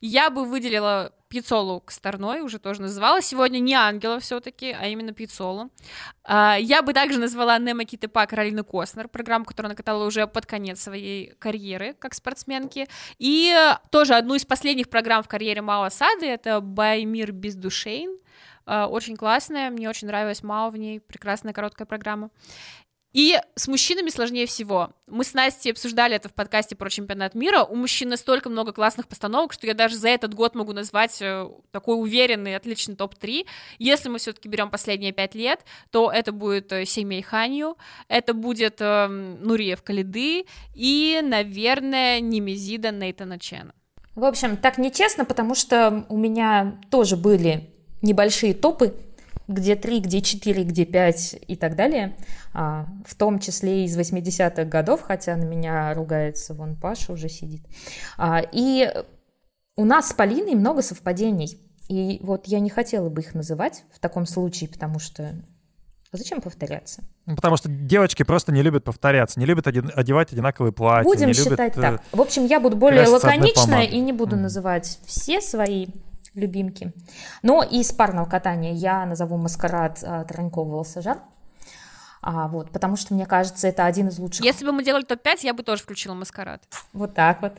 [0.00, 3.20] Я бы выделила Пиццолу Косторной, уже тоже называла.
[3.20, 5.70] Сегодня не Ангела все-таки, а именно Пиццолу.
[6.24, 10.46] А, я бы также назвала Немо Китепа Каролины Костнер, программу, которую она катала уже под
[10.46, 12.88] конец своей карьеры как спортсменки.
[13.18, 13.54] И
[13.90, 18.18] тоже одну из последних программ в карьере Мао Сады, это «Баймир без душейн»,
[18.64, 22.30] а, очень классная, мне очень нравилась Мао в ней, прекрасная короткая программа.
[23.12, 24.90] И с мужчинами сложнее всего.
[25.06, 27.64] Мы с Настей обсуждали это в подкасте про чемпионат мира.
[27.64, 31.48] У мужчин настолько много классных постановок, что я даже за этот год могу назвать э,
[31.70, 33.46] такой уверенный, отличный топ-3.
[33.78, 37.78] Если мы все-таки берем последние пять лет, то это будет э, Семей Ханью,
[38.08, 40.44] это будет э, Нуриев Калиды
[40.74, 43.72] и, наверное, Немезида Нейтана Чена.
[44.14, 47.70] В общем, так нечестно, потому что у меня тоже были
[48.02, 48.94] небольшие топы
[49.48, 52.16] где 3, где 4, где 5 и так далее,
[52.52, 57.62] а, в том числе из 80-х годов, хотя на меня ругается, вон Паша уже сидит.
[58.18, 58.92] А, и
[59.76, 63.98] у нас с Полиной много совпадений, и вот я не хотела бы их называть в
[63.98, 65.34] таком случае, потому что
[66.10, 67.02] Зачем повторяться?
[67.26, 71.04] Ну, потому что девочки просто не любят повторяться, не любят одевать одинаковые платья.
[71.04, 72.02] Будем считать любят, так.
[72.12, 75.88] В общем, я буду более лаконичная и не буду называть все свои
[76.34, 76.92] любимки.
[77.42, 81.18] Но из парного катания я назову маскарад а, Таранькова «Волосожар».
[82.20, 84.44] А, вот, потому что, мне кажется, это один из лучших.
[84.44, 86.62] Если бы мы делали топ-5, я бы тоже включила маскарад.
[86.92, 87.52] Вот так вот.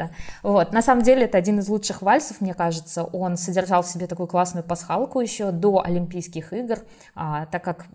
[0.43, 3.03] Вот, на самом деле, это один из лучших вальсов, мне кажется.
[3.03, 6.79] Он содержал в себе такую классную пасхалку еще до Олимпийских игр,
[7.15, 7.85] а, так как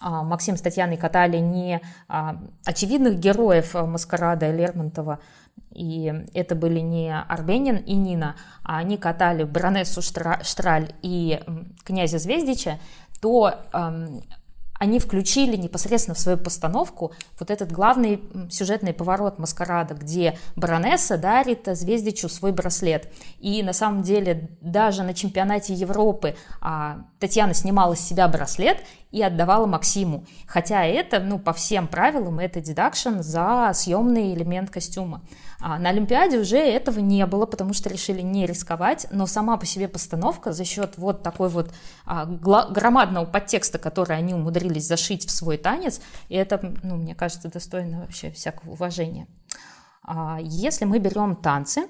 [0.00, 5.18] а, Максим с Татьяной катали не а, очевидных героев маскарада Лермонтова,
[5.72, 11.40] и это были не Арбенин и Нина, а они катали баронессу Штраль и
[11.84, 12.78] князя Звездича,
[13.20, 14.22] то эм,
[14.78, 21.66] они включили непосредственно в свою постановку вот этот главный сюжетный поворот маскарада, где баронесса дарит
[21.66, 23.12] Звездичу свой браслет.
[23.40, 28.78] И на самом деле даже на чемпионате Европы а, Татьяна снимала с себя браслет
[29.10, 30.24] и отдавала Максиму.
[30.46, 35.22] Хотя это, ну, по всем правилам, это дедакшн за съемный элемент костюма.
[35.60, 39.66] А на Олимпиаде уже этого не было, потому что решили не рисковать, но сама по
[39.66, 41.72] себе постановка за счет вот такой вот
[42.04, 47.50] а, громадного подтекста, который они умудрились зашить в свой танец, и это, ну, мне кажется,
[47.50, 49.26] достойно вообще всякого уважения.
[50.04, 51.88] А, если мы берем танцы,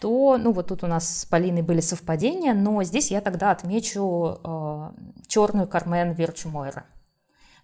[0.00, 4.40] то, ну вот тут у нас с Полиной были совпадения, но здесь я тогда отмечу
[5.28, 6.86] черную Кармен Верчу Мойра.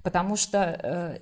[0.03, 1.19] потому что э,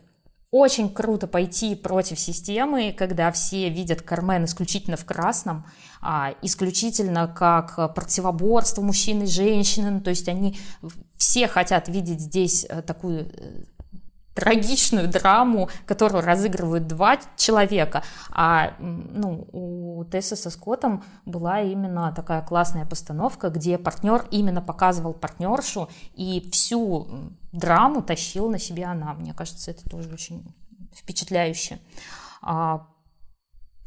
[0.51, 5.67] очень круто пойти против системы, когда все видят Кармен исключительно в красном,
[6.01, 10.59] а, исключительно как противоборство мужчины и женщины, ну, то есть они
[11.17, 13.65] все хотят видеть здесь э, такую э,
[14.39, 22.43] трагичную драму, которую разыгрывают два человека, а ну, у Тессы со Скоттом была именно такая
[22.43, 27.09] классная постановка, где партнер именно показывал партнершу, и всю
[27.51, 29.13] драму тащил на себе она.
[29.15, 30.55] Мне кажется, это тоже очень
[30.95, 31.81] впечатляюще.
[32.41, 32.87] А,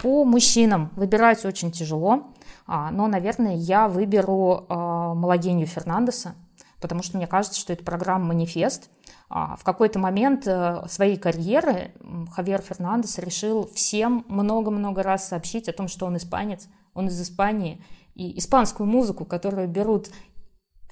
[0.01, 2.33] по мужчинам выбирать очень тяжело,
[2.67, 6.35] а, но, наверное, я выберу а, Малагенью Фернандеса,
[6.81, 9.00] потому что мне кажется, что это программа «Манифест», а,
[9.31, 11.93] в какой-то момент э, своей карьеры
[12.33, 17.81] Хавьер Фернандес решил всем много-много раз сообщить о том, что он испанец, он из Испании,
[18.13, 20.09] и испанскую музыку, которую берут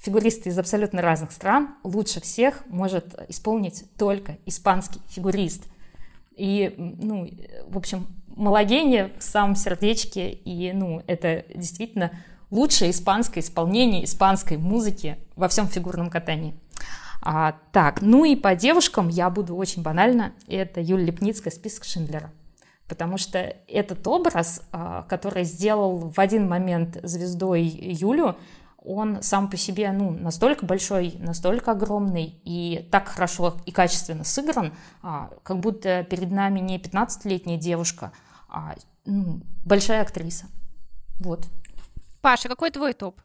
[0.00, 5.64] фигуристы из абсолютно разных стран, лучше всех может исполнить только испанский фигурист.
[6.34, 7.28] И, ну,
[7.68, 12.10] в общем, малогения в самом сердечке, и, ну, это действительно
[12.50, 16.54] лучшее испанское исполнение испанской музыки во всем фигурном катании.
[17.22, 20.32] А, так, ну и по девушкам я буду очень банально.
[20.48, 22.30] Это Юлия Лепницкая, список Шиндлера.
[22.88, 28.36] Потому что этот образ, а, который сделал в один момент звездой Юлю,
[28.82, 34.72] он сам по себе ну, настолько большой, настолько огромный и так хорошо и качественно сыгран,
[35.02, 38.12] а, как будто перед нами не 15-летняя девушка,
[38.48, 40.46] а ну, большая актриса.
[41.18, 41.46] Вот.
[42.22, 43.20] Паша, какой твой топ?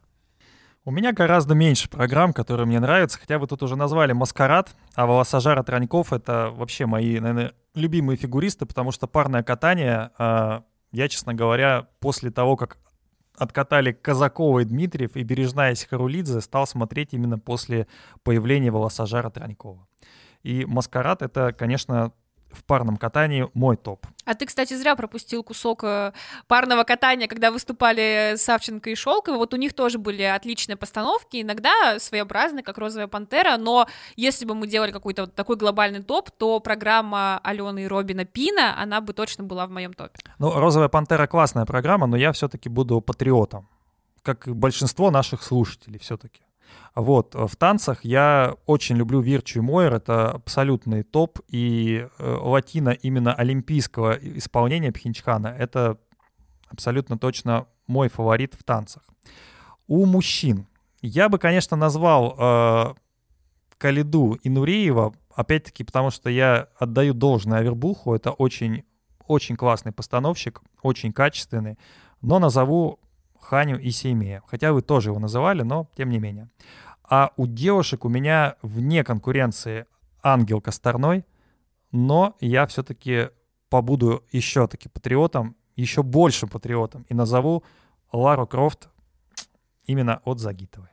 [0.88, 5.08] У меня гораздо меньше программ, которые мне нравятся, хотя вы тут уже назвали «Маскарад», а
[5.08, 10.62] «Волосожара Траньков»— это вообще мои, наверное, любимые фигуристы, потому что парное катание, э,
[10.92, 12.78] я, честно говоря, после того, как
[13.36, 17.88] откатали Казакова и Дмитриев и Бережная Сихарулидзе, стал смотреть именно после
[18.22, 19.88] появления «Волосожара Транькова».
[20.44, 22.14] И «Маскарад»— это, конечно,
[22.56, 24.06] в парном катании мой топ.
[24.26, 26.14] А ты, кстати, зря пропустил кусок э,
[26.48, 29.38] парного катания, когда выступали Савченко и Шелкова.
[29.38, 34.56] Вот у них тоже были отличные постановки, иногда своеобразные, как «Розовая пантера», но если бы
[34.56, 39.14] мы делали какой-то вот такой глобальный топ, то программа Алены и Робина Пина, она бы
[39.14, 40.20] точно была в моем топе.
[40.40, 43.68] Ну, «Розовая пантера» классная программа, но я все-таки буду патриотом,
[44.24, 46.42] как большинство наших слушателей все-таки.
[46.96, 52.38] Вот, э, в танцах я очень люблю Вирчу и Мойер, это абсолютный топ, и э,
[52.42, 55.98] латина именно олимпийского исполнения Пхенчхана, это
[56.68, 59.04] абсолютно точно мой фаворит в танцах.
[59.88, 60.68] У мужчин
[61.02, 62.94] я бы, конечно, назвал э,
[63.78, 68.84] Калиду и Нуриева, опять-таки, потому что я отдаю должное Авербуху, это очень,
[69.28, 71.78] очень классный постановщик, очень качественный,
[72.22, 73.00] но назову
[73.46, 74.42] Ханю и Сеймея.
[74.48, 76.50] Хотя вы тоже его называли, но тем не менее.
[77.04, 79.86] А у девушек у меня вне конкуренции
[80.24, 81.26] ангел Косторной,
[81.92, 83.30] но я все-таки
[83.70, 87.64] побуду еще таки патриотом, еще большим патриотом и назову
[88.12, 88.90] Лару Крофт
[89.86, 90.90] именно от Загитовой.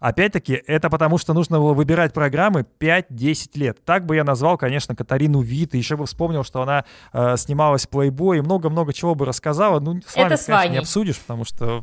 [0.00, 3.84] Опять-таки, это потому, что нужно было выбирать программы 5-10 лет.
[3.84, 7.86] Так бы я назвал, конечно, Катарину Вит, и еще бы вспомнил, что она э, снималась
[7.86, 9.80] в Playboy, и много-много чего бы рассказала.
[9.80, 10.72] Ну, с вами, это с конечно, Ваней.
[10.72, 11.82] не обсудишь, потому что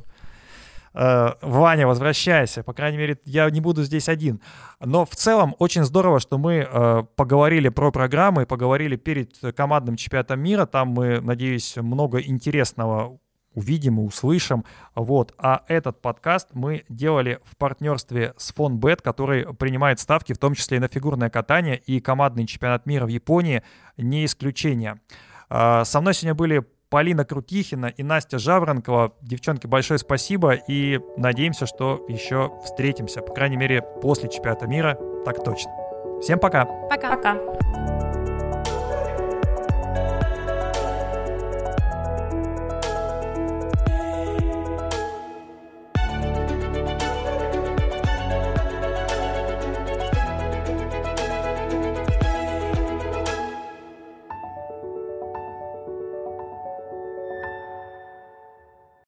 [0.94, 2.64] э, Ваня, возвращайся.
[2.64, 4.42] По крайней мере, я не буду здесь один.
[4.80, 10.40] Но в целом очень здорово, что мы э, поговорили про программы, поговорили перед командным чемпионатом
[10.40, 10.66] мира.
[10.66, 13.20] Там мы, надеюсь, много интересного
[13.56, 14.64] увидим и услышим.
[14.94, 15.34] Вот.
[15.38, 20.78] А этот подкаст мы делали в партнерстве с Фонбет, который принимает ставки, в том числе
[20.78, 23.64] и на фигурное катание, и командный чемпионат мира в Японии
[23.98, 25.00] не исключение.
[25.50, 29.14] А, со мной сегодня были Полина Крутихина и Настя Жаворонкова.
[29.22, 35.44] Девчонки, большое спасибо и надеемся, что еще встретимся, по крайней мере, после чемпионата мира, так
[35.44, 35.72] точно.
[36.22, 36.66] Всем пока.
[36.90, 37.16] Пока.
[37.16, 38.05] Пока.